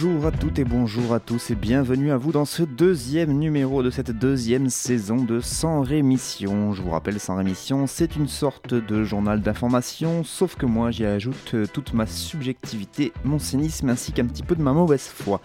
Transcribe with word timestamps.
Bonjour 0.00 0.26
à 0.26 0.30
toutes 0.30 0.60
et 0.60 0.64
bonjour 0.64 1.12
à 1.12 1.18
tous 1.18 1.50
et 1.50 1.56
bienvenue 1.56 2.12
à 2.12 2.16
vous 2.16 2.30
dans 2.30 2.44
ce 2.44 2.62
deuxième 2.62 3.32
numéro 3.32 3.82
de 3.82 3.90
cette 3.90 4.12
deuxième 4.12 4.70
saison 4.70 5.16
de 5.16 5.40
Sans 5.40 5.80
Rémission. 5.80 6.72
Je 6.72 6.82
vous 6.82 6.90
rappelle, 6.90 7.18
Sans 7.18 7.34
Rémission, 7.34 7.88
c'est 7.88 8.14
une 8.14 8.28
sorte 8.28 8.74
de 8.74 9.02
journal 9.02 9.40
d'information, 9.40 10.22
sauf 10.22 10.54
que 10.54 10.66
moi 10.66 10.92
j'y 10.92 11.04
ajoute 11.04 11.54
euh, 11.54 11.66
toute 11.66 11.94
ma 11.94 12.06
subjectivité, 12.06 13.12
mon 13.24 13.40
cynisme 13.40 13.88
ainsi 13.88 14.12
qu'un 14.12 14.26
petit 14.26 14.44
peu 14.44 14.54
de 14.54 14.62
ma 14.62 14.72
mauvaise 14.72 15.02
foi. 15.02 15.40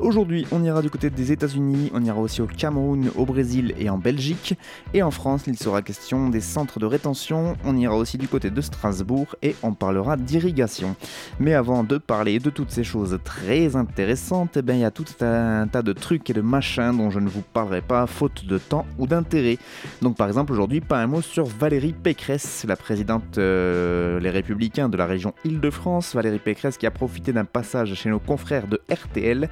Aujourd'hui, 0.00 0.46
on 0.52 0.64
ira 0.64 0.80
du 0.80 0.88
côté 0.88 1.10
des 1.10 1.30
États-Unis, 1.30 1.90
on 1.92 2.02
ira 2.02 2.18
aussi 2.18 2.40
au 2.40 2.46
Cameroun, 2.46 3.10
au 3.14 3.26
Brésil 3.26 3.74
et 3.78 3.90
en 3.90 3.98
Belgique. 3.98 4.54
Et 4.94 5.02
en 5.02 5.10
France, 5.10 5.42
il 5.46 5.58
sera 5.58 5.82
question 5.82 6.30
des 6.30 6.40
centres 6.40 6.78
de 6.78 6.86
rétention, 6.86 7.58
on 7.66 7.76
ira 7.76 7.94
aussi 7.98 8.16
du 8.16 8.26
côté 8.26 8.48
de 8.48 8.60
Strasbourg 8.62 9.36
et 9.42 9.54
on 9.62 9.74
parlera 9.74 10.16
d'irrigation. 10.16 10.96
Mais 11.38 11.52
avant 11.52 11.84
de 11.84 11.98
parler 11.98 12.38
de 12.38 12.48
toutes 12.48 12.70
ces 12.70 12.84
choses 12.84 13.18
très 13.22 13.76
intéressantes, 13.82 14.56
eh 14.56 14.62
bien, 14.62 14.74
il 14.76 14.80
y 14.80 14.84
a 14.84 14.90
tout 14.90 15.04
un 15.20 15.66
tas 15.66 15.82
de 15.82 15.92
trucs 15.92 16.30
et 16.30 16.32
de 16.32 16.40
machins 16.40 16.96
dont 16.96 17.10
je 17.10 17.18
ne 17.18 17.28
vous 17.28 17.42
parlerai 17.42 17.82
pas, 17.82 18.06
faute 18.06 18.46
de 18.46 18.58
temps 18.58 18.86
ou 18.98 19.06
d'intérêt. 19.06 19.58
Donc 20.00 20.16
par 20.16 20.28
exemple 20.28 20.52
aujourd'hui, 20.52 20.80
pas 20.80 20.98
un 20.98 21.06
mot 21.06 21.20
sur 21.20 21.44
Valérie 21.44 21.92
Pécresse, 21.92 22.64
la 22.66 22.76
présidente 22.76 23.38
euh, 23.38 24.20
Les 24.20 24.30
Républicains 24.30 24.88
de 24.88 24.96
la 24.96 25.06
région 25.06 25.34
Île-de-France. 25.44 26.14
Valérie 26.14 26.38
Pécresse 26.38 26.78
qui 26.78 26.86
a 26.86 26.90
profité 26.90 27.32
d'un 27.32 27.44
passage 27.44 27.94
chez 27.94 28.08
nos 28.08 28.20
confrères 28.20 28.66
de 28.66 28.80
RTL. 28.90 29.48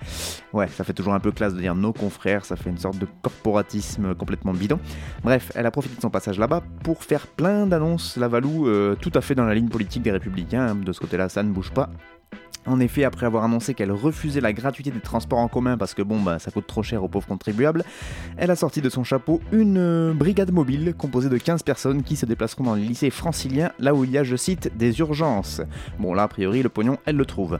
Ouais, 0.53 0.69
ça 0.69 0.85
fait 0.85 0.93
toujours 0.93 1.15
un 1.15 1.21
peu 1.21 1.33
classe 1.33 1.55
de 1.55 1.61
dire 1.61 1.75
nos 1.75 1.93
confrères, 1.93 2.45
ça 2.45 2.57
fait 2.57 2.71
une 2.71 2.79
sorte 2.79 2.99
de 2.99 3.07
corporatisme 3.23 4.15
complètement 4.15 4.53
bidon. 4.53 4.79
Bref, 5.23 5.53
elle 5.55 5.67
a 5.67 5.71
profité 5.71 5.97
de 5.97 6.01
son 6.01 6.11
passage 6.11 6.39
là-bas 6.39 6.63
pour 6.83 7.03
faire 7.05 7.27
plein 7.27 7.67
d'annonces, 7.67 8.17
la 8.17 8.29
Valou, 8.29 8.69
euh, 8.69 8.95
tout 9.01 9.13
à 9.15 9.21
fait 9.21 9.35
dans 9.35 9.45
la 9.45 9.55
ligne 9.55 9.69
politique 9.69 10.03
des 10.03 10.13
Républicains. 10.13 10.75
De 10.75 10.93
ce 10.93 11.01
côté-là, 11.01 11.29
ça 11.29 11.43
ne 11.43 11.51
bouge 11.51 11.71
pas. 11.71 11.91
En 12.67 12.79
effet, 12.79 13.05
après 13.05 13.25
avoir 13.25 13.45
annoncé 13.45 13.73
qu'elle 13.73 13.91
refusait 13.91 14.43
la 14.43 14.53
gratuité 14.53 14.91
des 14.91 15.01
transports 15.01 15.39
en 15.39 15.49
commun 15.49 15.79
parce 15.79 15.95
que 15.95 16.03
bon 16.03 16.21
bah 16.21 16.39
ça 16.39 16.51
coûte 16.51 16.67
trop 16.67 16.83
cher 16.83 17.03
aux 17.03 17.09
pauvres 17.09 17.27
contribuables, 17.27 17.85
elle 18.37 18.51
a 18.51 18.57
sorti 18.57 18.83
de 18.83 18.91
son 18.91 19.03
chapeau 19.03 19.41
une 19.51 19.79
euh, 19.79 20.13
brigade 20.13 20.53
mobile 20.53 20.95
composée 20.97 21.31
de 21.31 21.39
15 21.39 21.63
personnes 21.63 22.03
qui 22.03 22.17
se 22.17 22.27
déplaceront 22.27 22.65
dans 22.65 22.75
les 22.75 22.85
lycées 22.85 23.09
franciliens 23.09 23.73
là 23.79 23.95
où 23.95 24.05
il 24.05 24.11
y 24.11 24.19
a, 24.19 24.25
je 24.25 24.37
cite, 24.37 24.77
des 24.77 24.99
urgences. 25.01 25.63
Bon 25.99 26.13
là 26.13 26.25
a 26.25 26.29
priori 26.29 26.63
le 26.63 26.69
pognon 26.69 26.99
elle 27.07 27.17
le 27.17 27.25
trouve. 27.25 27.59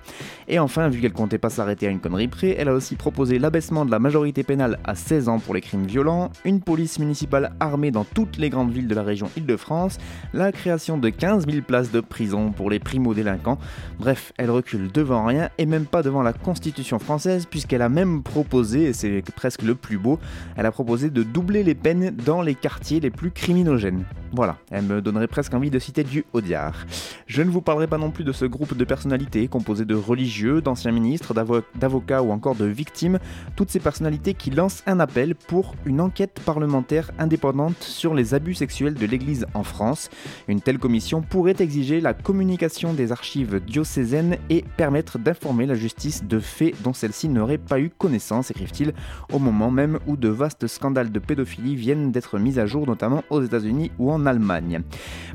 Et 0.49 0.59
enfin, 0.59 0.91
vu 0.91 1.01
qu'elle 1.01 1.15
comptait 1.15 1.39
pas 1.39 1.49
s'arrêter 1.49 1.87
à 1.87 1.91
une 1.91 2.01
connerie 2.01 2.29
près, 2.29 2.55
elle 2.59 2.69
a 2.69 2.75
aussi 2.75 2.97
proposé 2.97 3.39
l'abaissement 3.39 3.87
de 3.87 3.91
la 3.91 3.99
majorité 3.99 4.43
pénale 4.43 4.79
à 4.85 4.95
16 4.95 5.31
ans 5.31 5.39
pour 5.39 5.55
les 5.55 5.63
crimes 5.63 5.87
violents, 5.87 6.31
une 6.45 6.61
police 6.61 6.99
municipale 6.99 7.53
armée 7.59 7.91
dans 7.91 8.05
toutes 8.05 8.37
les 8.37 8.51
grandes 8.51 8.71
villes 8.71 8.89
de 8.89 8.95
la 8.95 9.03
région 9.03 9.31
Île-de-France, 9.37 9.97
la 10.35 10.53
création 10.53 10.99
de 10.99 11.09
15 11.09 11.47
000 11.47 11.63
places 11.63 11.91
de 11.91 12.01
prison 12.01 12.53
pour 12.53 12.69
les 12.69 12.79
primo-délinquants. 12.79 13.59
Bref, 13.99 14.33
elle 14.37 14.51
recule 14.51 14.90
devant 14.93 15.25
rien 15.25 15.51
et 15.59 15.67
même 15.67 15.87
pas 15.87 16.03
devant 16.03 16.23
la 16.23 16.33
Constitution 16.33 16.99
française 16.99 17.47
puisqu'elle 17.47 17.83
a 17.83 17.89
même 17.89 18.23
proposé, 18.23 18.85
et 18.85 18.93
c'est 18.93 19.23
presque 19.35 19.63
le 19.63 19.75
plus 19.75 19.99
beau, 19.99 20.19
elle 20.57 20.67
a 20.67 20.73
proposé 20.73 21.11
de 21.11 21.23
doubler 21.23 21.63
les 21.63 21.75
peines 21.75 22.11
dans 22.11 22.43
les 22.43 22.55
quartiers 22.55 23.01
les 23.01 23.11
plus 23.11 23.31
criminogènes. 23.31 24.05
Voilà, 24.33 24.59
elle 24.71 24.85
me 24.85 25.03
donnerait 25.03 25.27
presque 25.27 25.55
envie 25.55 25.71
de 25.71 25.79
citer 25.81 26.05
du 26.05 26.25
Audiard. 26.33 26.87
Je 27.27 27.43
ne 27.43 27.51
vous 27.51 27.63
parlerai 27.63 27.89
pas 27.89 27.99
non 27.99 28.13
plus 28.13 28.23
de 28.23 28.31
ce 28.31 28.45
groupe 28.45 28.77
de 28.77 28.85
personnalités 28.85 29.49
composé 29.49 29.85
de 29.85 29.97
religieux, 29.97 30.61
d'anciens 30.61 30.93
ministres, 30.93 31.35
d'avo- 31.35 31.63
d'avocats 31.75 32.23
ou 32.23 32.31
encore 32.31 32.55
de 32.55 32.65
victimes, 32.65 33.19
toutes 33.57 33.71
ces 33.71 33.81
personnalités 33.81 34.35
qui 34.35 34.51
lancent 34.53 34.85
un 34.87 35.01
appel 35.01 35.35
pour 35.35 35.75
une 35.85 36.01
enquête 36.01 36.41
parlementaire 36.47 37.11
indépendante 37.19 37.83
sur 37.83 38.15
les 38.15 38.33
abus 38.33 38.55
sexuels 38.55 38.95
de 38.95 39.05
l'Église 39.05 39.47
en 39.55 39.65
France. 39.65 40.11
Une 40.47 40.61
telle 40.61 40.79
commission 40.79 41.23
pourrait 41.23 41.57
exiger 41.59 42.01
la 42.01 42.15
communication 42.15 42.95
des 42.95 43.11
archives 43.11 43.61
diocésaines 43.61 44.37
et 44.49 44.65
permettre 44.77 45.19
d'informer 45.19 45.67
la 45.67 45.75
justice 45.75 46.23
de 46.23 46.39
faits 46.39 46.81
dont 46.83 46.93
celle-ci 46.93 47.29
n'aurait 47.29 47.59
pas 47.59 47.81
eu 47.81 47.91
connaissance, 47.91 48.53
écrivent-ils, 48.53 48.93
au 49.33 49.41
moment 49.41 49.73
même 49.73 49.99
où 50.07 50.17
de 50.17 50.29
vastes 50.29 50.69
scandales 50.69 51.11
de 51.11 51.19
pédophilie 51.19 51.75
viennent 51.75 52.13
d'être 52.13 52.39
mis 52.39 52.61
à 52.61 52.67
jour, 52.67 52.87
notamment 52.87 53.25
aux 53.29 53.43
États-Unis 53.43 53.91
ou 53.99 54.13
en 54.13 54.20
Allemagne. 54.27 54.83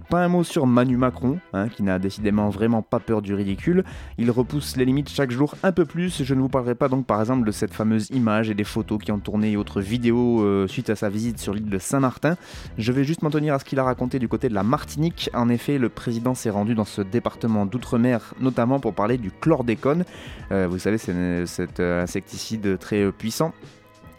Pas 0.10 0.24
un 0.24 0.28
mot 0.28 0.44
sur 0.44 0.68
Manu 0.68 0.98
Macron, 0.98 1.40
hein, 1.54 1.68
qui 1.68 1.82
n'a 1.82 1.98
décidément 1.98 2.50
vraiment 2.50 2.84
pas 2.84 3.00
peur 3.00 3.24
du 3.24 3.34
ridicule. 3.34 3.84
Il 4.20 4.30
repousse 4.30 4.78
les 4.78 4.86
limites 4.86 5.10
chaque 5.10 5.32
jour 5.32 5.56
un 5.64 5.72
peu 5.72 5.86
plus. 5.86 6.24
Je 6.24 6.34
ne 6.36 6.42
vous 6.42 6.50
parlerai 6.50 6.76
pas 6.76 6.90
donc 6.90 7.08
par 7.08 7.20
exemple 7.20 7.46
de 7.46 7.52
cette 7.52 7.74
fameuse 7.74 8.10
image 8.12 8.50
et 8.50 8.54
des 8.54 8.64
photos 8.64 9.00
qui 9.00 9.12
ont 9.12 9.20
tourné 9.20 9.52
et 9.52 9.58
autres 9.58 9.82
vidéos 9.82 10.44
euh, 10.44 10.68
suite 10.68 10.90
à 10.90 10.96
sa 10.96 11.10
visite 11.10 11.40
sur 11.40 11.54
l'île 11.54 11.70
de 11.70 11.78
Saint-Martin. 11.80 12.36
Je 12.78 12.92
vais 12.92 13.04
juste 13.04 13.24
m'en 13.24 13.32
tenir 13.32 13.56
à 13.56 13.60
ce 13.60 13.66
qu'il 13.66 13.80
a 13.80 13.84
raconté 13.84 14.20
du 14.20 14.28
côté 14.28 14.48
de 14.48 14.54
la 14.54 14.64
Martinique. 14.64 15.30
En 15.34 15.50
effet, 15.50 15.78
le 15.78 15.90
président 15.90 16.36
s'est 16.36 16.52
rendu 16.52 16.76
dans 16.76 16.86
ce 16.86 17.02
département 17.02 17.66
d'outre-mer, 17.66 18.34
notamment 18.40 18.80
pour 18.80 18.94
parler 18.94 19.18
du 19.18 19.32
chlordécone. 19.32 20.06
Euh, 20.52 20.68
vous 20.70 20.80
savez, 20.80 20.98
c'est 20.98 21.46
cet 21.46 21.80
insecticide 21.80 22.78
très 22.80 23.02
euh, 23.02 23.12
puissant. 23.12 23.54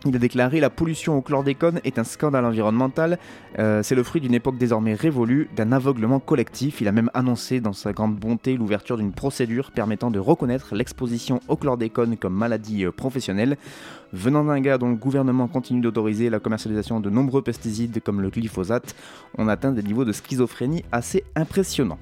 Il 0.04 0.14
a 0.14 0.18
déclaré 0.18 0.60
la 0.60 0.70
pollution 0.70 1.16
au 1.16 1.22
chlordécone 1.22 1.80
est 1.82 1.98
un 1.98 2.04
scandale 2.04 2.44
environnemental. 2.44 3.18
Euh, 3.58 3.82
c'est 3.82 3.94
le 3.94 4.02
fruit 4.02 4.20
d'une 4.20 4.34
époque 4.34 4.58
désormais 4.58 4.94
révolue, 4.94 5.48
d'un 5.56 5.72
aveuglement 5.72 6.20
collectif. 6.20 6.80
Il 6.80 6.88
a 6.88 6.92
même 6.92 7.10
annoncé 7.14 7.60
dans 7.60 7.72
sa 7.72 7.92
grande 7.92 8.14
bonté 8.14 8.56
l'ouverture 8.56 8.98
d'une 8.98 9.12
procédure 9.12 9.70
permettant 9.72 10.10
de 10.10 10.18
reconnaître 10.18 10.74
l'exposition 10.74 11.40
au 11.48 11.56
chlordécone 11.56 12.16
comme 12.16 12.34
maladie 12.34 12.84
euh, 12.84 12.92
professionnelle. 12.92 13.56
Venant 14.12 14.44
d'un 14.44 14.60
gars 14.60 14.78
dont 14.78 14.90
le 14.90 14.96
gouvernement 14.96 15.48
continue 15.48 15.80
d'autoriser 15.80 16.30
la 16.30 16.38
commercialisation 16.38 17.00
de 17.00 17.10
nombreux 17.10 17.42
pesticides 17.42 18.00
comme 18.02 18.20
le 18.20 18.30
glyphosate, 18.30 18.94
on 19.36 19.48
atteint 19.48 19.72
des 19.72 19.82
niveaux 19.82 20.04
de 20.04 20.12
schizophrénie 20.12 20.84
assez 20.92 21.24
impressionnants. 21.34 21.98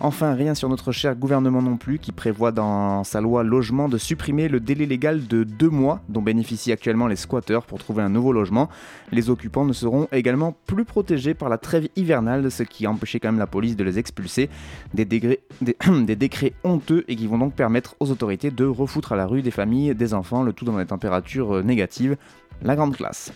Enfin, 0.00 0.34
rien 0.34 0.54
sur 0.54 0.68
notre 0.68 0.92
cher 0.92 1.14
gouvernement 1.14 1.62
non 1.62 1.76
plus, 1.76 1.98
qui 1.98 2.12
prévoit 2.12 2.52
dans 2.52 3.04
sa 3.04 3.20
loi 3.20 3.42
logement 3.42 3.88
de 3.88 3.96
supprimer 3.96 4.48
le 4.48 4.60
délai 4.60 4.86
légal 4.86 5.26
de 5.26 5.44
deux 5.44 5.68
mois 5.68 6.00
dont 6.08 6.22
bénéficient 6.22 6.72
actuellement 6.72 7.06
les 7.06 7.16
squatteurs 7.16 7.64
pour 7.64 7.78
trouver 7.78 8.02
un 8.02 8.08
nouveau 8.08 8.32
logement. 8.32 8.68
Les 9.12 9.30
occupants 9.30 9.64
ne 9.64 9.72
seront 9.72 10.08
également 10.12 10.56
plus 10.66 10.84
protégés 10.84 11.34
par 11.34 11.48
la 11.48 11.58
trêve 11.58 11.88
hivernale, 11.96 12.50
ce 12.50 12.64
qui 12.64 12.86
a 12.86 12.90
empêché 12.90 13.20
quand 13.20 13.28
même 13.28 13.38
la 13.38 13.46
police 13.46 13.76
de 13.76 13.84
les 13.84 13.98
expulser. 13.98 14.50
Des, 14.94 15.04
des 15.60 16.16
décrets 16.16 16.54
honteux 16.64 17.04
et 17.08 17.16
qui 17.16 17.26
vont 17.26 17.38
donc 17.38 17.54
permettre 17.54 17.94
aux 18.00 18.10
autorités 18.10 18.50
de 18.50 18.64
refoutre 18.64 19.12
à 19.12 19.16
la 19.16 19.26
rue 19.26 19.42
des 19.42 19.50
familles, 19.50 19.94
des 19.94 20.14
enfants, 20.14 20.42
le 20.42 20.52
tout 20.52 20.64
dans 20.64 20.76
des 20.76 20.86
températures 20.86 21.56
euh, 21.56 21.62
négatives. 21.62 22.16
La 22.62 22.76
grande 22.76 22.96
classe. 22.96 23.32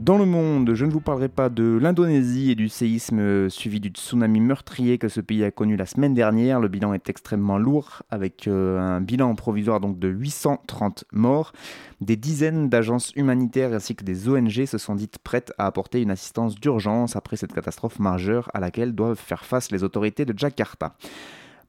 Dans 0.00 0.16
le 0.16 0.24
monde, 0.24 0.72
je 0.72 0.86
ne 0.86 0.90
vous 0.90 1.02
parlerai 1.02 1.28
pas 1.28 1.50
de 1.50 1.76
l'Indonésie 1.78 2.50
et 2.50 2.54
du 2.54 2.70
séisme 2.70 3.18
euh, 3.18 3.48
suivi 3.50 3.80
du 3.80 3.90
tsunami 3.90 4.40
meurtrier 4.40 4.96
que 4.96 5.10
ce 5.10 5.20
pays 5.20 5.44
a 5.44 5.50
connu 5.50 5.76
la 5.76 5.84
semaine 5.84 6.14
dernière. 6.14 6.58
Le 6.58 6.68
bilan 6.68 6.94
est 6.94 7.10
extrêmement 7.10 7.58
lourd, 7.58 8.02
avec 8.08 8.48
euh, 8.48 8.80
un 8.80 9.02
bilan 9.02 9.34
provisoire 9.34 9.78
donc 9.78 9.98
de 9.98 10.08
830 10.08 11.04
morts. 11.12 11.52
Des 12.00 12.16
dizaines 12.16 12.70
d'agences 12.70 13.12
humanitaires 13.14 13.74
ainsi 13.74 13.94
que 13.94 14.02
des 14.02 14.26
ONG 14.26 14.64
se 14.64 14.78
sont 14.78 14.94
dites 14.94 15.18
prêtes 15.18 15.52
à 15.58 15.66
apporter 15.66 16.00
une 16.00 16.10
assistance 16.10 16.54
d'urgence 16.54 17.14
après 17.14 17.36
cette 17.36 17.52
catastrophe 17.52 17.98
majeure 17.98 18.48
à 18.54 18.60
laquelle 18.60 18.94
doivent 18.94 19.20
faire 19.20 19.44
face 19.44 19.70
les 19.70 19.84
autorités 19.84 20.24
de 20.24 20.32
Jakarta. 20.34 20.94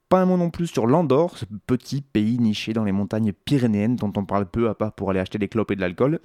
Pas 0.08 0.22
un 0.22 0.26
mot 0.26 0.38
non 0.38 0.52
plus 0.52 0.68
sur 0.68 0.88
l'Andorre, 0.88 1.38
ce 1.38 1.44
petit 1.68 2.00
pays 2.00 2.40
niché 2.40 2.72
dans 2.72 2.86
les 2.86 2.94
montagnes 2.94 3.34
pyrénéennes 3.34 3.98
dont 3.98 4.14
on 4.16 4.24
parle 4.24 4.46
peu 4.46 4.70
à 4.70 4.74
part 4.74 4.94
pour 4.94 5.10
aller 5.10 5.20
acheter 5.20 5.38
des 5.38 5.50
clopes 5.50 5.72
et 5.72 5.76
de 5.76 5.82
l'alcool. 5.82 6.22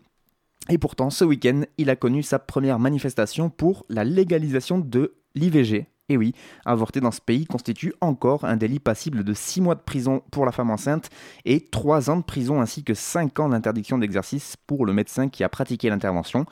Et 0.68 0.78
pourtant, 0.78 1.10
ce 1.10 1.24
week-end, 1.24 1.62
il 1.78 1.90
a 1.90 1.96
connu 1.96 2.22
sa 2.22 2.38
première 2.38 2.78
manifestation 2.78 3.50
pour 3.50 3.86
la 3.88 4.04
légalisation 4.04 4.78
de 4.78 5.14
l'IVG. 5.34 5.86
Et 6.08 6.16
oui, 6.16 6.34
avorter 6.64 7.00
dans 7.00 7.10
ce 7.10 7.20
pays 7.20 7.46
constitue 7.46 7.92
encore 8.00 8.44
un 8.44 8.56
délit 8.56 8.78
passible 8.78 9.24
de 9.24 9.34
6 9.34 9.60
mois 9.60 9.74
de 9.74 9.80
prison 9.80 10.22
pour 10.30 10.46
la 10.46 10.52
femme 10.52 10.70
enceinte 10.70 11.10
et 11.44 11.58
3 11.60 12.10
ans 12.10 12.16
de 12.18 12.22
prison 12.22 12.60
ainsi 12.60 12.84
que 12.84 12.94
5 12.94 13.40
ans 13.40 13.48
d'interdiction 13.48 13.98
d'exercice 13.98 14.56
pour 14.68 14.86
le 14.86 14.92
médecin 14.92 15.28
qui 15.28 15.42
a 15.42 15.48
pratiqué 15.48 15.90
l'intervention. 15.90 16.46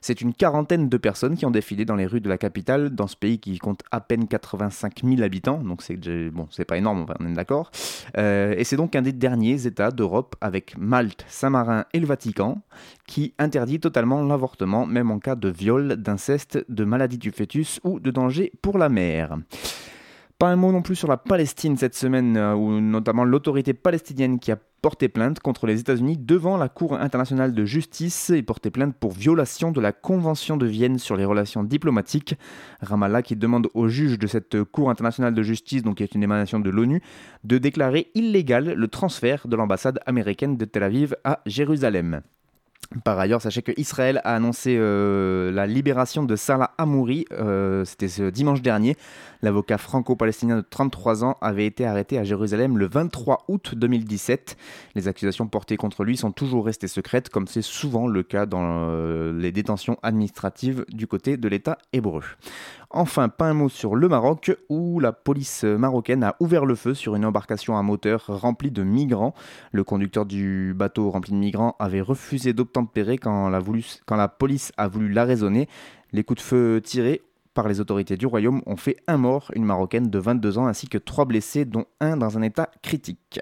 C'est 0.00 0.20
une 0.20 0.32
quarantaine 0.32 0.88
de 0.88 0.96
personnes 0.96 1.36
qui 1.36 1.44
ont 1.44 1.50
défilé 1.50 1.84
dans 1.84 1.96
les 1.96 2.06
rues 2.06 2.20
de 2.20 2.28
la 2.28 2.38
capitale, 2.38 2.90
dans 2.90 3.08
ce 3.08 3.16
pays 3.16 3.40
qui 3.40 3.58
compte 3.58 3.82
à 3.90 4.00
peine 4.00 4.28
85 4.28 5.02
000 5.04 5.22
habitants, 5.22 5.58
donc 5.58 5.82
c'est 5.82 5.96
bon, 6.30 6.46
pas 6.68 6.78
énorme, 6.78 7.06
on 7.18 7.26
est 7.26 7.34
d'accord. 7.34 7.72
Euh, 8.16 8.54
et 8.56 8.62
c'est 8.62 8.76
donc 8.76 8.94
un 8.94 9.02
des 9.02 9.12
derniers 9.12 9.66
États 9.66 9.90
d'Europe, 9.90 10.36
avec 10.40 10.78
Malte, 10.78 11.24
Saint-Marin 11.28 11.84
et 11.92 11.98
le 11.98 12.06
Vatican, 12.06 12.62
qui 13.08 13.34
interdit 13.40 13.80
totalement 13.80 14.22
l'avortement, 14.22 14.86
même 14.86 15.10
en 15.10 15.18
cas 15.18 15.34
de 15.34 15.48
viol, 15.48 15.96
d'inceste, 15.96 16.64
de 16.68 16.84
maladie 16.84 17.18
du 17.18 17.32
fœtus 17.32 17.80
ou 17.82 17.98
de 17.98 18.12
danger 18.12 18.52
pour 18.62 18.78
la 18.78 18.88
mère. 18.88 18.99
Pas 20.40 20.48
un 20.48 20.56
mot 20.56 20.72
non 20.72 20.80
plus 20.80 20.96
sur 20.96 21.08
la 21.08 21.18
Palestine 21.18 21.76
cette 21.76 21.94
semaine, 21.94 22.34
euh, 22.38 22.54
où 22.54 22.80
notamment 22.80 23.24
l'autorité 23.24 23.74
palestinienne 23.74 24.38
qui 24.38 24.50
a 24.50 24.56
porté 24.80 25.10
plainte 25.10 25.38
contre 25.40 25.66
les 25.66 25.80
États-Unis 25.80 26.16
devant 26.16 26.56
la 26.56 26.70
Cour 26.70 26.94
internationale 26.94 27.52
de 27.54 27.64
justice 27.66 28.30
et 28.30 28.42
porté 28.42 28.70
plainte 28.70 28.94
pour 28.94 29.12
violation 29.12 29.70
de 29.70 29.82
la 29.82 29.92
Convention 29.92 30.56
de 30.56 30.64
Vienne 30.64 30.98
sur 30.98 31.16
les 31.16 31.26
relations 31.26 31.62
diplomatiques. 31.62 32.36
Ramallah 32.80 33.20
qui 33.20 33.36
demande 33.36 33.68
au 33.74 33.88
juge 33.88 34.18
de 34.18 34.26
cette 34.26 34.64
Cour 34.64 34.88
internationale 34.88 35.34
de 35.34 35.42
justice, 35.42 35.82
donc 35.82 35.96
qui 35.96 36.04
est 36.04 36.14
une 36.14 36.22
émanation 36.22 36.58
de 36.58 36.70
l'ONU, 36.70 37.02
de 37.44 37.58
déclarer 37.58 38.10
illégal 38.14 38.72
le 38.72 38.88
transfert 38.88 39.46
de 39.46 39.56
l'ambassade 39.56 40.00
américaine 40.06 40.56
de 40.56 40.64
Tel 40.64 40.84
Aviv 40.84 41.14
à 41.22 41.40
Jérusalem. 41.44 42.22
Par 43.04 43.20
ailleurs, 43.20 43.40
sachez 43.40 43.62
que 43.62 43.70
Israël 43.76 44.20
a 44.24 44.34
annoncé 44.34 44.76
euh, 44.76 45.52
la 45.52 45.68
libération 45.68 46.24
de 46.24 46.34
Salah 46.34 46.72
Amouri, 46.76 47.24
euh, 47.30 47.84
c'était 47.84 48.08
ce 48.08 48.24
dimanche 48.30 48.62
dernier. 48.62 48.96
L'avocat 49.42 49.78
franco-palestinien 49.78 50.56
de 50.56 50.66
33 50.68 51.22
ans 51.22 51.36
avait 51.40 51.66
été 51.66 51.86
arrêté 51.86 52.18
à 52.18 52.24
Jérusalem 52.24 52.78
le 52.78 52.88
23 52.88 53.44
août 53.46 53.74
2017. 53.76 54.56
Les 54.96 55.06
accusations 55.06 55.46
portées 55.46 55.76
contre 55.76 56.02
lui 56.02 56.16
sont 56.16 56.32
toujours 56.32 56.66
restées 56.66 56.88
secrètes, 56.88 57.28
comme 57.28 57.46
c'est 57.46 57.62
souvent 57.62 58.08
le 58.08 58.24
cas 58.24 58.44
dans 58.44 58.88
euh, 58.90 59.32
les 59.38 59.52
détentions 59.52 59.96
administratives 60.02 60.84
du 60.88 61.06
côté 61.06 61.36
de 61.36 61.46
l'État 61.46 61.78
hébreu. 61.92 62.22
Enfin, 62.92 63.28
pas 63.28 63.46
un 63.46 63.54
mot 63.54 63.68
sur 63.68 63.94
le 63.94 64.08
Maroc, 64.08 64.50
où 64.68 64.98
la 64.98 65.12
police 65.12 65.62
marocaine 65.62 66.24
a 66.24 66.34
ouvert 66.40 66.66
le 66.66 66.74
feu 66.74 66.92
sur 66.92 67.14
une 67.14 67.24
embarcation 67.24 67.78
à 67.78 67.82
moteur 67.82 68.24
remplie 68.26 68.72
de 68.72 68.82
migrants. 68.82 69.32
Le 69.70 69.84
conducteur 69.84 70.26
du 70.26 70.74
bateau 70.76 71.08
rempli 71.08 71.30
de 71.30 71.36
migrants 71.36 71.76
avait 71.78 72.00
refusé 72.00 72.52
d'obtempérer 72.52 73.16
quand, 73.16 73.48
la 73.48 74.28
police 74.28 74.72
a 74.76 74.88
voulu 74.88 75.08
l'arraisonner. 75.08 75.68
Les 76.10 76.24
coups 76.24 76.42
de 76.42 76.44
feu 76.44 76.80
tirés 76.82 77.22
par 77.54 77.68
les 77.68 77.80
autorités 77.80 78.16
du 78.16 78.26
royaume 78.26 78.60
ont 78.66 78.76
fait 78.76 78.96
un 79.06 79.18
mort, 79.18 79.52
une 79.54 79.64
Marocaine 79.64 80.10
de 80.10 80.18
22 80.18 80.58
ans, 80.58 80.66
ainsi 80.66 80.88
que 80.88 80.98
trois 80.98 81.26
blessés, 81.26 81.64
dont 81.64 81.84
un 82.00 82.16
dans 82.16 82.38
un 82.38 82.42
état 82.42 82.70
critique. 82.82 83.40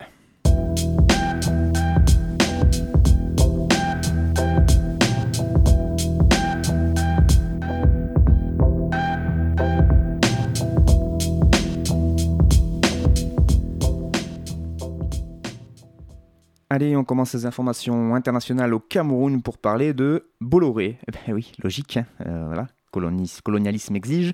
Allez, 16.70 16.96
on 16.96 17.04
commence 17.04 17.30
ces 17.30 17.46
informations 17.46 18.14
internationales 18.14 18.74
au 18.74 18.78
Cameroun 18.78 19.40
pour 19.40 19.56
parler 19.56 19.94
de 19.94 20.30
Bolloré. 20.40 20.98
Eh 21.08 21.12
ben 21.12 21.34
oui, 21.34 21.52
logique, 21.62 21.96
hein, 21.96 22.06
euh, 22.26 22.44
voilà 22.46 22.66
colonialisme 22.90 23.96
exige. 23.96 24.32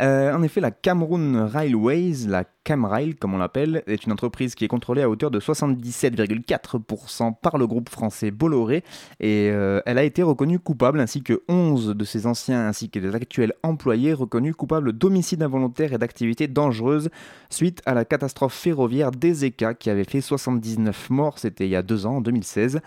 Euh, 0.00 0.34
en 0.34 0.42
effet, 0.42 0.60
la 0.60 0.70
Cameroun 0.70 1.36
Railways, 1.36 2.26
la 2.26 2.44
Camrail 2.64 3.14
comme 3.14 3.34
on 3.34 3.38
l'appelle, 3.38 3.82
est 3.86 4.04
une 4.04 4.12
entreprise 4.12 4.54
qui 4.54 4.64
est 4.64 4.68
contrôlée 4.68 5.02
à 5.02 5.10
hauteur 5.10 5.30
de 5.30 5.40
77,4% 5.40 7.34
par 7.40 7.58
le 7.58 7.66
groupe 7.66 7.88
français 7.88 8.30
Bolloré 8.30 8.84
et 9.18 9.50
euh, 9.50 9.80
elle 9.84 9.98
a 9.98 10.04
été 10.04 10.22
reconnue 10.22 10.60
coupable 10.60 11.00
ainsi 11.00 11.22
que 11.22 11.42
11 11.48 11.88
de 11.96 12.04
ses 12.04 12.26
anciens 12.26 12.68
ainsi 12.68 12.88
que 12.88 13.00
des 13.00 13.14
actuels 13.14 13.52
employés 13.62 14.12
reconnus 14.12 14.54
coupables 14.54 14.92
d'homicide 14.92 15.42
involontaire 15.42 15.92
et 15.92 15.98
d'activités 15.98 16.46
dangereuses 16.46 17.10
suite 17.50 17.82
à 17.84 17.94
la 17.94 18.04
catastrophe 18.04 18.54
ferroviaire 18.54 19.10
d'Ezeka 19.10 19.74
qui 19.74 19.90
avait 19.90 20.04
fait 20.04 20.20
79 20.20 21.10
morts, 21.10 21.38
c'était 21.38 21.66
il 21.66 21.70
y 21.70 21.76
a 21.76 21.82
deux 21.82 22.06
ans, 22.06 22.16
en 22.16 22.20
2016. 22.20 22.80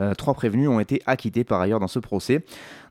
Euh, 0.00 0.14
trois 0.14 0.34
prévenus 0.34 0.68
ont 0.68 0.80
été 0.80 1.00
acquittés 1.06 1.44
par 1.44 1.60
ailleurs 1.60 1.80
dans 1.80 1.88
ce 1.88 1.98
procès. 1.98 2.44